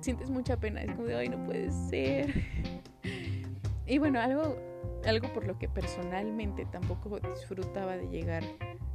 sientes 0.00 0.30
mucha 0.30 0.58
pena, 0.58 0.82
es 0.82 0.92
como 0.92 1.06
de, 1.06 1.16
ay, 1.16 1.28
no 1.28 1.44
puede 1.44 1.70
ser. 1.70 2.32
Y 3.90 3.96
bueno, 3.96 4.20
algo, 4.20 4.54
algo 5.06 5.32
por 5.32 5.46
lo 5.46 5.58
que 5.58 5.66
personalmente 5.66 6.66
tampoco 6.66 7.18
disfrutaba 7.20 7.96
de 7.96 8.06
llegar, 8.08 8.44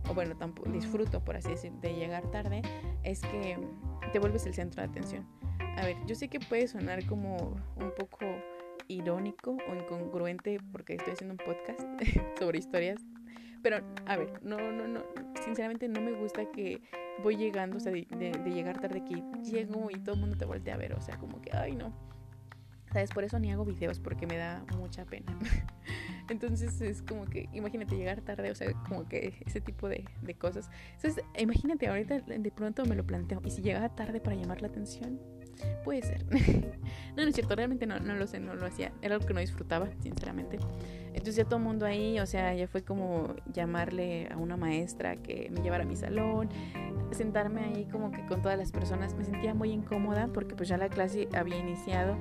o 0.07 0.13
bueno, 0.13 0.37
tampoco 0.37 0.69
disfruto, 0.69 1.25
por 1.25 1.35
así 1.35 1.49
decir, 1.49 1.71
de 1.81 1.95
llegar 1.95 2.29
tarde, 2.29 2.61
es 3.01 3.21
que 3.21 3.57
te 4.11 4.19
vuelves 4.19 4.45
el 4.45 4.53
centro 4.53 4.83
de 4.83 4.89
atención. 4.89 5.25
A 5.77 5.85
ver, 5.85 5.97
yo 6.05 6.15
sé 6.15 6.27
que 6.27 6.39
puede 6.39 6.67
sonar 6.67 7.05
como 7.05 7.55
un 7.77 7.91
poco 7.97 8.25
irónico 8.87 9.57
o 9.69 9.75
incongruente 9.75 10.59
porque 10.71 10.93
estoy 10.95 11.13
haciendo 11.13 11.33
un 11.33 11.45
podcast 11.45 11.81
sobre 12.39 12.59
historias. 12.59 13.01
Pero, 13.61 13.77
a 14.05 14.17
ver, 14.17 14.43
no, 14.43 14.57
no, 14.57 14.87
no, 14.87 15.03
sinceramente 15.43 15.87
no 15.87 16.01
me 16.01 16.11
gusta 16.11 16.51
que 16.51 16.81
voy 17.23 17.37
llegando, 17.37 17.77
o 17.77 17.79
sea, 17.79 17.93
de, 17.93 18.05
llegar 18.53 18.79
tarde 18.81 19.03
que 19.05 19.23
llego 19.41 19.89
y 19.89 19.99
todo 19.99 20.15
el 20.15 20.21
mundo 20.21 20.37
te 20.37 20.45
voltea 20.45 20.73
a 20.73 20.77
ver, 20.77 20.93
o 20.93 21.01
sea, 21.01 21.17
como 21.17 21.41
que, 21.41 21.55
ay, 21.55 21.75
no. 21.75 21.93
¿Sabes? 22.91 23.09
Por 23.09 23.23
eso 23.23 23.39
ni 23.39 23.51
hago 23.51 23.65
videos 23.65 23.99
porque 23.99 24.27
me 24.27 24.37
da 24.37 24.65
mucha 24.77 25.05
pena. 25.05 25.39
Entonces 26.29 26.79
es 26.81 27.01
como 27.01 27.25
que, 27.25 27.49
imagínate 27.53 27.95
llegar 27.95 28.21
tarde, 28.21 28.51
o 28.51 28.55
sea, 28.55 28.71
como 28.87 29.07
que 29.07 29.33
ese 29.45 29.61
tipo 29.61 29.87
de 29.87 30.05
cosas. 30.37 30.69
Entonces, 30.95 31.23
imagínate, 31.37 31.87
ahorita 31.87 32.19
de 32.19 32.51
pronto 32.51 32.85
me 32.85 32.95
lo 32.95 33.05
planteo, 33.05 33.41
¿y 33.45 33.49
si 33.49 33.61
llegaba 33.61 33.95
tarde 33.95 34.19
para 34.19 34.35
llamar 34.35 34.61
la 34.61 34.67
atención? 34.67 35.19
Puede 35.83 36.01
ser. 36.01 36.25
no, 37.15 37.23
no 37.23 37.29
es 37.29 37.35
cierto, 37.35 37.55
realmente 37.55 37.85
no, 37.85 37.99
no 37.99 38.15
lo 38.15 38.27
sé, 38.27 38.39
no 38.39 38.55
lo 38.55 38.65
hacía. 38.65 38.91
Era 39.01 39.15
algo 39.15 39.27
que 39.27 39.33
no 39.33 39.39
disfrutaba, 39.39 39.89
sinceramente. 40.01 40.59
Entonces 41.09 41.35
ya 41.35 41.45
todo 41.45 41.57
el 41.57 41.63
mundo 41.63 41.85
ahí, 41.85 42.19
o 42.19 42.25
sea, 42.25 42.53
ya 42.55 42.67
fue 42.67 42.83
como 42.83 43.35
llamarle 43.51 44.27
a 44.31 44.37
una 44.37 44.57
maestra 44.57 45.15
que 45.15 45.49
me 45.51 45.61
llevara 45.61 45.83
a 45.83 45.87
mi 45.87 45.95
salón, 45.95 46.49
sentarme 47.11 47.61
ahí 47.61 47.85
como 47.85 48.11
que 48.11 48.25
con 48.25 48.41
todas 48.41 48.57
las 48.57 48.71
personas. 48.71 49.15
Me 49.15 49.23
sentía 49.23 49.53
muy 49.53 49.71
incómoda 49.71 50.27
porque 50.33 50.55
pues 50.55 50.69
ya 50.69 50.77
la 50.77 50.89
clase 50.89 51.29
había 51.35 51.57
iniciado. 51.57 52.17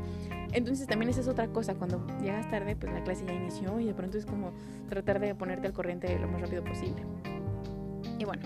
Entonces 0.53 0.87
también 0.87 1.09
esa 1.09 1.21
es 1.21 1.29
otra 1.29 1.49
cosa, 1.49 1.75
cuando 1.75 2.07
llegas 2.21 2.51
tarde, 2.51 2.77
pues 2.77 2.93
la 2.93 3.03
clase 3.03 3.25
ya 3.27 3.33
inició 3.33 3.81
y 3.81 3.87
de 3.87 3.95
pronto 3.95 4.19
es 4.19 4.27
como 4.27 4.53
tratar 4.91 5.19
de 5.21 5.35
ponerte 5.35 5.67
al 5.67 5.73
corriente 5.73 6.19
lo 6.19 6.29
más 6.29 6.43
rápido 6.43 6.63
posible. 6.63 7.03
Y 8.19 8.25
bueno, 8.25 8.43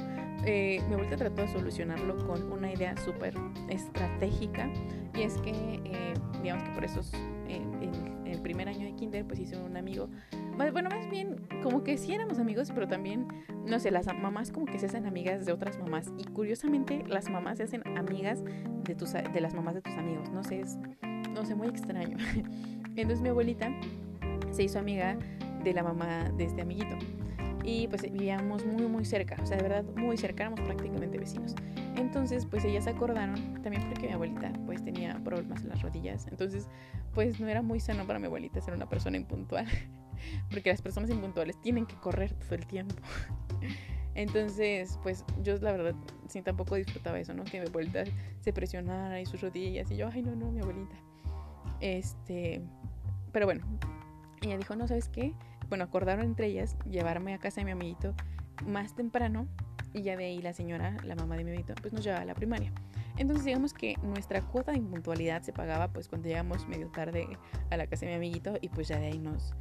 eh, 0.47 0.81
mi 0.89 0.95
abuelita 0.95 1.17
trató 1.17 1.43
de 1.43 1.49
solucionarlo 1.49 2.17
con 2.27 2.53
una 2.53 2.73
idea 2.73 2.97
súper 2.97 3.35
estratégica 3.69 4.71
y 5.15 5.23
es 5.23 5.39
que, 5.39 5.51
eh, 5.85 6.15
digamos 6.43 6.65
que 6.65 6.71
por 6.71 6.85
esos, 6.85 7.13
en 7.49 8.27
el 8.27 8.41
primer 8.41 8.69
año 8.69 8.87
de 8.87 8.95
kinder, 8.95 9.25
pues 9.27 9.41
hice 9.41 9.57
un 9.57 9.77
amigo 9.77 10.09
bueno, 10.57 10.89
más 10.89 11.09
bien 11.11 11.37
como 11.63 11.85
que 11.85 11.99
sí 11.99 12.15
éramos 12.15 12.39
amigos, 12.39 12.71
pero 12.75 12.89
también, 12.89 13.29
no 13.67 13.79
sé, 13.79 13.91
las 13.91 14.07
mamás 14.07 14.51
como 14.51 14.65
que 14.65 14.79
se 14.79 14.87
hacen 14.87 15.07
amigas 15.07 15.45
de 15.45 15.53
otras 15.53 15.79
mamás. 15.79 16.11
Y 16.19 16.25
curiosamente 16.25 17.05
las 17.07 17.29
mamás 17.29 17.59
se 17.59 17.65
hacen 17.65 17.87
amigas 17.97 18.43
de, 18.85 18.95
tus, 18.95 19.13
de 19.13 19.41
las 19.41 19.55
mamás 19.55 19.75
de 19.75 19.83
tus 19.83 19.93
amigos. 19.95 20.31
No 20.31 20.43
sé, 20.43 20.61
es, 20.61 20.79
no 21.35 21.45
sé, 21.45 21.55
muy 21.55 21.69
extraño. 21.69 22.17
Entonces 22.97 23.21
mi 23.21 23.29
abuelita 23.29 23.71
se 24.51 24.63
hizo 24.63 24.79
amiga 24.79 25.19
de 25.63 25.75
la 25.75 25.83
mamá 25.83 26.31
de 26.37 26.45
este 26.45 26.63
amiguito. 26.63 26.97
Y 27.67 27.89
pues 27.89 28.03
vivíamos 28.03 28.65
muy, 28.65 28.87
muy 28.87 29.05
cerca, 29.05 29.37
o 29.43 29.45
sea, 29.45 29.57
de 29.57 29.65
verdad, 29.65 29.85
muy 29.97 30.17
cerca, 30.17 30.45
éramos 30.45 30.61
prácticamente 30.61 31.19
vecinos. 31.19 31.55
Entonces, 31.97 32.47
pues 32.47 32.65
ellas 32.65 32.87
acordaron, 32.87 33.61
también 33.63 33.83
porque 33.89 34.07
mi 34.07 34.13
abuelita 34.13 34.53
pues 34.65 34.85
tenía 34.85 35.19
problemas 35.25 35.63
en 35.65 35.71
las 35.71 35.83
rodillas. 35.83 36.29
Entonces, 36.29 36.69
pues 37.13 37.41
no 37.41 37.49
era 37.49 37.63
muy 37.63 37.81
sano 37.81 38.07
para 38.07 38.21
mi 38.21 38.27
abuelita 38.27 38.61
ser 38.61 38.75
una 38.75 38.89
persona 38.89 39.17
impuntual. 39.17 39.67
porque 40.51 40.71
las 40.71 40.83
personas 40.83 41.11
impuntuales 41.11 41.61
tienen 41.61 41.87
que 41.87 41.97
correr 41.97 42.33
todo 42.35 42.55
el 42.55 42.67
tiempo. 42.67 42.95
Entonces, 44.15 44.99
pues 45.03 45.25
yo 45.43 45.57
la 45.57 45.73
verdad 45.73 45.95
sí 46.29 46.41
tampoco 46.41 46.77
disfrutaba 46.77 47.19
eso, 47.19 47.35
¿no? 47.35 47.45
Que 47.45 47.61
mi 47.61 47.67
abuelita 47.67 48.05
se 48.41 48.53
presionara 48.53 49.21
y 49.21 49.27
sus 49.27 49.41
rodillas 49.43 49.91
y 49.91 49.97
yo, 49.97 50.09
ay, 50.09 50.23
no, 50.23 50.35
no, 50.35 50.51
mi 50.51 50.61
abuelita. 50.61 50.97
Este, 51.81 52.63
pero 53.33 53.45
bueno, 53.45 53.67
ella 54.41 54.57
dijo, 54.57 54.75
no, 54.75 54.89
¿sabes 54.89 55.09
qué? 55.09 55.35
Bueno, 55.69 55.85
acordaron 55.85 56.25
entre 56.25 56.47
ellas 56.47 56.77
llevarme 56.89 57.35
a 57.35 57.39
casa 57.39 57.61
de 57.61 57.67
mi 57.67 57.73
amiguito 57.73 58.15
más 58.67 58.95
temprano 58.95 59.47
y 59.93 60.03
ya 60.03 60.17
de 60.17 60.27
ahí 60.27 60.43
la 60.43 60.53
señora, 60.53 60.97
la 61.05 61.15
mamá 61.15 61.37
de 61.37 61.45
mi 61.45 61.51
amiguito, 61.51 61.75
pues 61.81 61.93
nos 61.93 62.05
llevaba 62.05 62.23
a 62.23 62.27
la 62.27 62.35
primaria. 62.35 62.73
Entonces 63.17 63.45
digamos 63.45 63.73
que 63.73 63.97
nuestra 64.03 64.43
cuota 64.43 64.73
de 64.73 64.79
impuntualidad 64.79 65.43
se 65.43 65.53
pagaba 65.53 65.89
pues 65.89 66.09
cuando 66.09 66.29
llegamos 66.29 66.67
medio 66.69 66.89
tarde 66.89 67.27
a 67.71 67.77
la 67.77 67.87
casa 67.87 68.05
de 68.05 68.13
mi 68.13 68.17
amiguito 68.17 68.57
y 68.61 68.69
pues 68.69 68.89
ya 68.89 68.99
de 68.99 69.07
ahí 69.07 69.19
nos, 69.19 69.55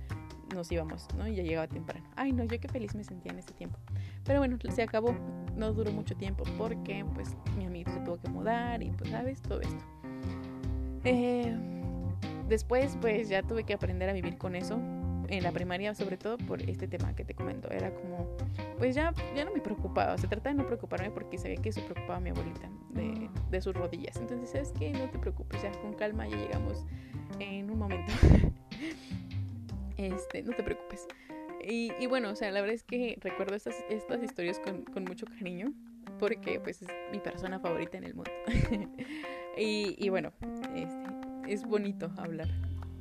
nos 0.54 0.72
íbamos, 0.72 1.08
¿no? 1.18 1.28
Y 1.28 1.36
ya 1.36 1.44
llegaba 1.44 1.68
temprano. 1.68 2.06
Ay, 2.16 2.34
no, 2.34 2.44
yo 2.44 2.60
qué 2.60 2.68
feliz 2.68 2.96
me 2.96 3.04
sentía 3.04 3.32
en 3.32 3.40
ese 3.40 3.54
tiempo. 3.54 3.80
Pero 4.26 4.40
bueno, 4.40 4.58
se 4.70 4.84
acabó, 4.84 5.16
no 5.56 5.72
duró 5.72 5.92
mucho 5.92 6.16
tiempo 6.16 6.44
porque 6.58 7.06
pues 7.14 7.36
mi 7.58 7.66
amiguito 7.66 7.92
se 7.92 8.00
tuvo 8.02 8.18
que 8.18 8.30
mudar 8.30 8.84
y 8.84 8.92
pues 8.92 9.10
sabes, 9.10 9.42
todo 9.42 9.62
esto. 9.62 9.86
Eh, 11.06 11.56
Después, 12.48 12.96
pues 13.02 13.28
ya 13.28 13.42
tuve 13.42 13.64
que 13.64 13.74
aprender 13.74 14.10
a 14.10 14.14
vivir 14.14 14.38
con 14.38 14.56
eso. 14.56 14.80
En 15.28 15.44
la 15.44 15.52
primaria, 15.52 15.94
sobre 15.96 16.18
todo 16.18 16.38
por 16.38 16.62
este 16.62 16.88
tema 16.88 17.16
que 17.16 17.24
te 17.24 17.34
comento. 17.34 17.70
Era 17.72 17.94
como, 17.94 18.28
pues 18.78 18.96
ya, 18.96 19.14
ya 19.36 19.46
no 19.46 19.52
me 19.52 19.62
preocupaba. 19.62 20.18
Se 20.18 20.28
trata 20.28 20.50
de 20.50 20.56
no 20.56 20.66
preocuparme 20.66 21.12
porque 21.12 21.38
sabía 21.38 21.58
que 21.58 21.72
se 21.72 21.82
preocupaba 21.82 22.20
mi 22.20 22.30
abuelita 22.30 22.70
de, 22.90 23.30
de 23.50 23.62
sus 23.62 23.74
rodillas. 23.76 24.18
Entonces, 24.18 24.50
¿sabes 24.50 24.74
qué? 24.78 24.92
No 24.92 25.10
te 25.10 25.18
preocupes, 25.18 25.62
ya 25.62 25.72
con 25.82 25.94
calma 25.94 26.28
ya 26.28 26.38
llegamos 26.38 26.86
en 27.40 27.72
un 27.72 27.80
momento. 27.80 28.12
este, 29.98 30.44
no 30.44 30.54
te 30.54 30.64
preocupes. 30.64 31.08
Y, 31.68 31.92
y, 32.00 32.06
bueno, 32.06 32.30
o 32.30 32.36
sea, 32.36 32.52
la 32.52 32.62
verdad 32.62 32.76
es 32.76 32.84
que 32.84 33.18
recuerdo 33.22 33.56
estas, 33.56 33.76
estas 33.90 34.22
historias 34.22 34.60
con, 34.60 34.84
con 34.84 35.04
mucho 35.04 35.26
cariño 35.26 35.74
porque 36.20 36.60
pues 36.60 36.82
es 36.82 36.90
mi 37.12 37.20
persona 37.20 37.60
favorita 37.60 37.98
en 37.98 38.04
el 38.06 38.14
mundo. 38.14 38.32
y, 39.58 39.96
y, 39.98 40.10
bueno, 40.10 40.32
este, 40.76 41.54
es 41.54 41.66
bonito 41.66 42.12
hablar 42.18 42.48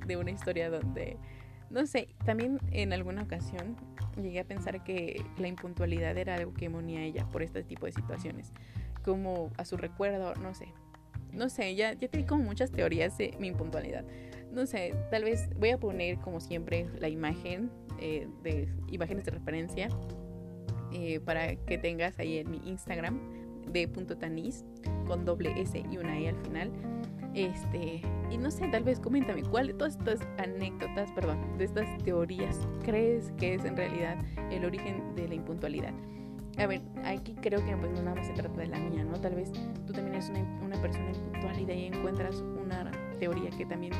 de 0.07 0.17
una 0.17 0.31
historia 0.31 0.71
donde, 0.71 1.17
no 1.75 1.87
sé, 1.87 2.09
también 2.25 2.61
en 2.71 2.93
alguna 2.93 3.23
ocasión 3.23 3.77
llegué 4.17 4.39
a 4.39 4.45
pensar 4.45 4.85
que 4.85 5.21
la 5.39 5.49
impuntualidad 5.49 6.17
era 6.17 6.37
algo 6.37 6.55
que 6.55 6.69
monía 6.69 7.03
ella 7.03 7.27
por 7.33 7.43
este 7.43 7.65
tipo 7.65 7.87
de 7.87 7.93
situaciones, 7.93 8.53
como 9.05 9.51
a 9.59 9.65
su 9.65 9.77
recuerdo, 9.77 10.35
no 10.37 10.55
sé. 10.55 10.69
No 11.33 11.49
sé, 11.49 11.75
ya, 11.75 11.93
ya 11.95 12.07
tengo 12.07 12.29
como 12.29 12.45
muchas 12.45 12.71
teorías 12.71 13.19
de 13.19 13.35
mi 13.41 13.49
impuntualidad. 13.49 14.05
No 14.53 14.67
sé, 14.67 14.95
tal 15.11 15.25
vez 15.25 15.51
voy 15.59 15.71
a 15.71 15.79
poner 15.79 16.19
como 16.19 16.39
siempre 16.39 16.87
la 17.01 17.09
imagen 17.09 17.73
eh, 18.01 18.29
de 18.45 18.69
imágenes 18.93 19.25
de 19.25 19.33
referencia 19.33 19.89
eh, 20.93 21.19
para 21.19 21.57
que 21.57 21.77
tengas 21.77 22.21
ahí 22.21 22.39
en 22.39 22.53
mi 22.53 22.59
Instagram 22.69 23.19
de 23.73 23.89
punto 23.89 24.17
tanis 24.17 24.65
con 25.09 25.25
doble 25.25 25.61
S 25.61 25.77
y 25.91 25.97
una 25.97 26.21
E 26.21 26.29
al 26.29 26.37
final. 26.37 26.71
Este, 27.35 28.01
y 28.31 28.39
no 28.39 28.51
sé, 28.51 28.69
tal 28.69 28.85
vez 28.85 29.01
coméntame 29.01 29.43
cuál 29.43 29.67
de 29.67 29.75
todas 29.75 29.97
estas 29.97 30.21
anécdotas, 30.39 31.11
perdón, 31.13 31.59
de 31.59 31.65
estas 31.65 31.99
teorías 32.05 32.67
crees 32.85 33.33
que 33.33 33.55
es 33.55 33.65
en 33.65 33.77
realidad 33.77 34.17
el 34.51 34.65
origen 34.65 35.15
de 35.17 35.29
la 35.29 35.35
impuntualidad. 35.35 35.93
A 36.57 36.67
ver, 36.67 36.83
aquí 37.05 37.35
creo 37.43 37.65
que 37.65 37.77
pues 37.77 37.91
no 37.93 38.03
nada 38.03 38.15
más 38.15 38.27
se 38.29 38.33
trata 38.35 38.61
de 38.61 38.69
la 38.69 38.79
mía, 38.79 39.03
¿no? 39.03 39.21
Tal 39.21 39.35
vez 39.35 39.51
tú 39.87 39.93
también 39.93 40.15
eres 40.15 40.29
una, 40.29 40.41
una 40.65 40.81
persona 40.81 41.11
impuntual 41.11 41.59
y 41.59 41.65
de 41.65 41.73
ahí 41.73 41.87
encuentras 41.87 42.37
una 42.37 42.93
teoría 43.19 43.51
que 43.51 43.67
también, 43.67 43.93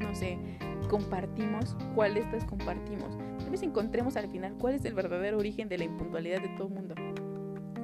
no 0.00 0.14
sé, 0.14 0.38
compartimos. 0.88 1.76
¿Cuál 1.94 2.14
de 2.14 2.20
estas 2.20 2.44
compartimos? 2.44 3.16
Tal 3.38 3.50
vez 3.50 3.62
encontremos 3.62 4.16
al 4.16 4.28
final 4.28 4.54
cuál 4.58 4.74
es 4.74 4.84
el 4.84 4.94
verdadero 4.94 5.38
origen 5.38 5.68
de 5.68 5.78
la 5.78 5.84
impuntualidad 5.84 6.42
de 6.42 6.48
todo 6.56 6.68
el 6.68 6.74
mundo. 6.74 6.94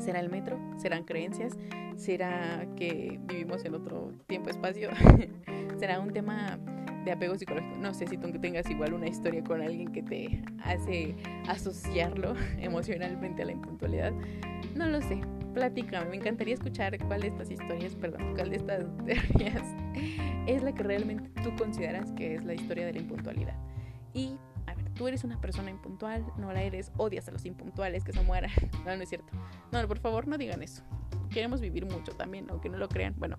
¿Será 0.00 0.20
el 0.20 0.30
metro? 0.30 0.58
¿Serán 0.76 1.04
creencias? 1.04 1.58
¿Será 1.96 2.66
que 2.76 3.20
vivimos 3.24 3.64
en 3.66 3.74
otro 3.74 4.12
tiempo-espacio? 4.26 4.88
¿Será 5.78 6.00
un 6.00 6.10
tema 6.10 6.58
de 7.04 7.12
apego 7.12 7.36
psicológico? 7.36 7.76
No 7.76 7.92
sé 7.92 8.06
si 8.06 8.16
tú 8.16 8.32
tengas 8.40 8.68
igual 8.70 8.94
una 8.94 9.08
historia 9.08 9.44
con 9.44 9.60
alguien 9.60 9.92
que 9.92 10.02
te 10.02 10.42
hace 10.64 11.14
asociarlo 11.46 12.34
emocionalmente 12.58 13.42
a 13.42 13.46
la 13.46 13.52
impuntualidad. 13.52 14.12
No 14.74 14.86
lo 14.86 15.02
sé. 15.02 15.20
Platícame, 15.52 16.08
me 16.08 16.16
encantaría 16.16 16.54
escuchar 16.54 16.96
cuál 17.06 17.20
de 17.20 17.28
estas 17.28 17.50
historias, 17.50 17.94
perdón, 17.96 18.34
cuál 18.34 18.50
de 18.50 18.56
estas 18.56 18.84
teorías 19.04 19.64
es 20.46 20.62
la 20.62 20.72
que 20.72 20.82
realmente 20.82 21.28
tú 21.42 21.54
consideras 21.56 22.10
que 22.12 22.36
es 22.36 22.44
la 22.44 22.54
historia 22.54 22.86
de 22.86 22.94
la 22.94 23.00
impuntualidad. 23.00 23.56
Y 24.14 24.38
tú 25.00 25.08
eres 25.08 25.24
una 25.24 25.40
persona 25.40 25.70
impuntual, 25.70 26.26
no 26.36 26.52
la 26.52 26.62
eres, 26.62 26.92
odias 26.98 27.26
a 27.26 27.30
los 27.30 27.46
impuntuales, 27.46 28.04
que 28.04 28.12
se 28.12 28.22
mueran. 28.22 28.50
No, 28.84 28.94
no 28.94 29.02
es 29.02 29.08
cierto. 29.08 29.32
No, 29.72 29.88
por 29.88 29.98
favor, 29.98 30.28
no 30.28 30.36
digan 30.36 30.62
eso. 30.62 30.82
Queremos 31.30 31.62
vivir 31.62 31.86
mucho 31.86 32.12
también, 32.12 32.46
aunque 32.50 32.68
no 32.68 32.76
lo 32.76 32.86
crean. 32.86 33.14
Bueno, 33.16 33.38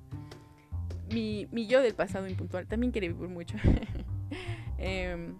mi, 1.13 1.47
mi 1.52 1.67
yo 1.67 1.84
del 1.84 1.93
pasado 1.93 2.28
impuntual 2.28 2.65
también 2.65 2.91
quiere 2.91 3.10
vivir 3.10 3.30
mucho. 3.30 3.58
eh, 4.80 5.36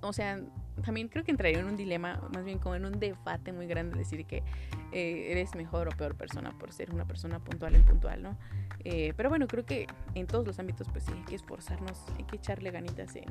o 0.00 0.12
sea, 0.12 0.38
también 0.84 1.08
creo 1.08 1.24
que 1.24 1.32
entraría 1.32 1.58
en 1.58 1.66
un 1.66 1.76
dilema, 1.76 2.20
más 2.32 2.44
bien 2.44 2.60
como 2.60 2.76
en 2.76 2.84
un 2.84 3.00
debate 3.00 3.52
muy 3.52 3.66
grande, 3.66 3.98
decir 3.98 4.24
que 4.26 4.44
eh, 4.92 5.32
eres 5.32 5.56
mejor 5.56 5.88
o 5.88 5.90
peor 5.90 6.14
persona 6.14 6.56
por 6.56 6.72
ser 6.72 6.94
una 6.94 7.04
persona 7.04 7.40
puntual 7.40 7.74
o 7.74 7.78
impuntual, 7.78 8.22
¿no? 8.22 8.38
Eh, 8.84 9.12
pero 9.16 9.28
bueno, 9.28 9.48
creo 9.48 9.66
que 9.66 9.88
en 10.14 10.28
todos 10.28 10.46
los 10.46 10.60
ámbitos, 10.60 10.86
pues 10.92 11.02
sí, 11.02 11.12
hay 11.16 11.24
que 11.24 11.34
esforzarnos, 11.34 11.98
hay 12.16 12.22
que 12.24 12.36
echarle 12.36 12.70
ganitas 12.70 13.16
en, 13.16 13.24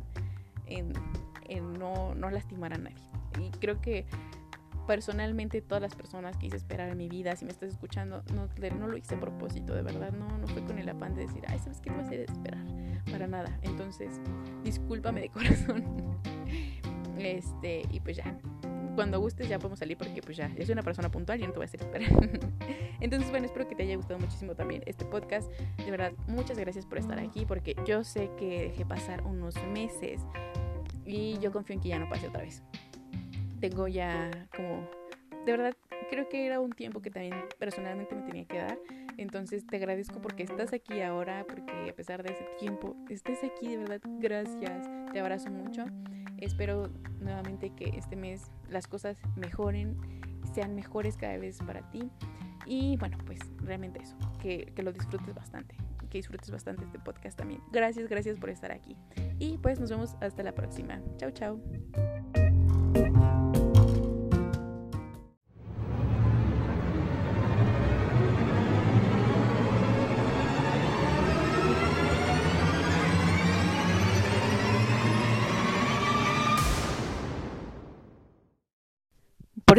en, 0.65 0.93
no, 1.55 2.15
no 2.15 2.29
lastimar 2.29 2.73
a 2.73 2.77
nadie. 2.77 2.97
Y 3.39 3.49
creo 3.59 3.81
que 3.81 4.05
personalmente 4.89 5.61
todas 5.61 5.83
las 5.83 5.95
personas 5.95 6.35
que 6.37 6.47
hice 6.47 6.57
esperar 6.57 6.89
en 6.89 6.97
mi 6.97 7.09
vida, 7.09 7.35
si 7.35 7.45
me 7.45 7.51
estás 7.51 7.69
escuchando, 7.69 8.23
no, 8.33 8.49
no 8.79 8.87
lo 8.87 8.97
hice 8.97 9.13
a 9.13 9.19
propósito, 9.19 9.75
de 9.75 9.83
verdad, 9.83 10.11
no, 10.11 10.37
no 10.39 10.47
fue 10.47 10.63
con 10.63 10.79
el 10.79 10.89
afán 10.89 11.13
de 11.13 11.27
decir, 11.27 11.43
ay, 11.47 11.59
¿sabes 11.59 11.79
qué 11.79 11.91
te 11.91 11.95
vas 11.95 12.09
a 12.09 12.15
esperar? 12.15 12.65
Para 13.11 13.27
nada. 13.27 13.59
Entonces, 13.61 14.19
discúlpame 14.63 15.21
de 15.21 15.29
corazón. 15.29 15.85
este, 17.19 17.83
y 17.91 17.99
pues 17.99 18.17
ya, 18.17 18.35
cuando 18.95 19.19
gustes 19.19 19.47
ya 19.47 19.59
podemos 19.59 19.77
salir 19.77 19.95
porque 19.95 20.21
pues 20.21 20.37
ya, 20.37 20.53
yo 20.55 20.65
soy 20.65 20.73
una 20.73 20.81
persona 20.81 21.09
puntual 21.11 21.39
y 21.39 21.45
no 21.45 21.53
te 21.53 21.59
voy 21.59 21.65
a 21.65 21.67
hacer 21.67 21.81
esperar. 21.81 22.09
Entonces, 22.99 23.29
bueno, 23.29 23.45
espero 23.45 23.67
que 23.67 23.75
te 23.75 23.83
haya 23.83 23.95
gustado 23.95 24.19
muchísimo 24.19 24.55
también 24.55 24.81
este 24.87 25.05
podcast. 25.05 25.51
De 25.77 25.91
verdad, 25.91 26.13
muchas 26.27 26.57
gracias 26.57 26.87
por 26.87 26.97
estar 26.97 27.19
aquí 27.19 27.45
porque 27.45 27.75
yo 27.85 28.03
sé 28.03 28.31
que 28.37 28.69
dejé 28.69 28.85
pasar 28.85 29.23
unos 29.23 29.55
meses 29.67 30.19
y 31.09 31.39
yo 31.39 31.51
confío 31.51 31.75
en 31.75 31.81
que 31.81 31.89
ya 31.89 31.99
no 31.99 32.07
pase 32.07 32.27
otra 32.27 32.43
vez. 32.43 32.61
Tengo 33.59 33.87
ya 33.87 34.29
como, 34.55 34.87
de 35.45 35.51
verdad, 35.51 35.73
creo 36.09 36.29
que 36.29 36.45
era 36.45 36.59
un 36.59 36.71
tiempo 36.71 37.01
que 37.01 37.09
también 37.09 37.35
personalmente 37.57 38.15
me 38.15 38.21
tenía 38.21 38.45
que 38.45 38.57
dar. 38.57 38.79
Entonces 39.17 39.65
te 39.65 39.77
agradezco 39.77 40.21
porque 40.21 40.43
estás 40.43 40.71
aquí 40.71 41.01
ahora, 41.01 41.45
porque 41.47 41.89
a 41.89 41.95
pesar 41.95 42.23
de 42.23 42.33
ese 42.33 42.45
tiempo, 42.59 42.95
estés 43.09 43.43
aquí, 43.43 43.69
de 43.69 43.77
verdad, 43.77 44.01
gracias. 44.19 44.87
Te 45.11 45.19
abrazo 45.19 45.49
mucho. 45.49 45.85
Espero 46.37 46.89
nuevamente 47.19 47.71
que 47.71 47.89
este 47.97 48.15
mes 48.15 48.49
las 48.69 48.87
cosas 48.87 49.17
mejoren, 49.35 49.97
sean 50.53 50.75
mejores 50.75 51.17
cada 51.17 51.37
vez 51.37 51.57
para 51.65 51.89
ti. 51.89 52.09
Y 52.65 52.97
bueno, 52.97 53.17
pues 53.25 53.39
realmente 53.57 53.99
eso, 54.01 54.15
que, 54.39 54.71
que 54.75 54.83
lo 54.83 54.93
disfrutes 54.93 55.33
bastante 55.33 55.75
que 56.09 56.17
disfrutes 56.17 56.51
bastante 56.51 56.83
este 56.83 56.99
podcast 56.99 57.37
también. 57.37 57.61
Gracias, 57.71 58.09
gracias 58.09 58.37
por 58.37 58.49
estar 58.49 58.71
aquí. 58.71 58.97
Y 59.39 59.57
pues 59.59 59.79
nos 59.79 59.89
vemos 59.89 60.15
hasta 60.21 60.43
la 60.43 60.53
próxima. 60.53 61.01
Chao, 61.17 61.31
chao. 61.31 62.08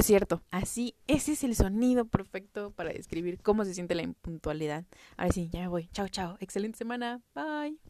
Por 0.00 0.06
cierto, 0.06 0.40
así, 0.50 0.96
ese 1.08 1.32
es 1.32 1.44
el 1.44 1.54
sonido 1.54 2.06
perfecto 2.06 2.70
para 2.70 2.90
describir 2.90 3.38
cómo 3.42 3.66
se 3.66 3.74
siente 3.74 3.94
la 3.94 4.00
impuntualidad. 4.00 4.86
Ahora 5.18 5.30
sí, 5.30 5.50
ya 5.52 5.60
me 5.60 5.68
voy. 5.68 5.90
Chao, 5.92 6.08
chao. 6.08 6.38
Excelente 6.40 6.78
semana. 6.78 7.20
Bye. 7.34 7.76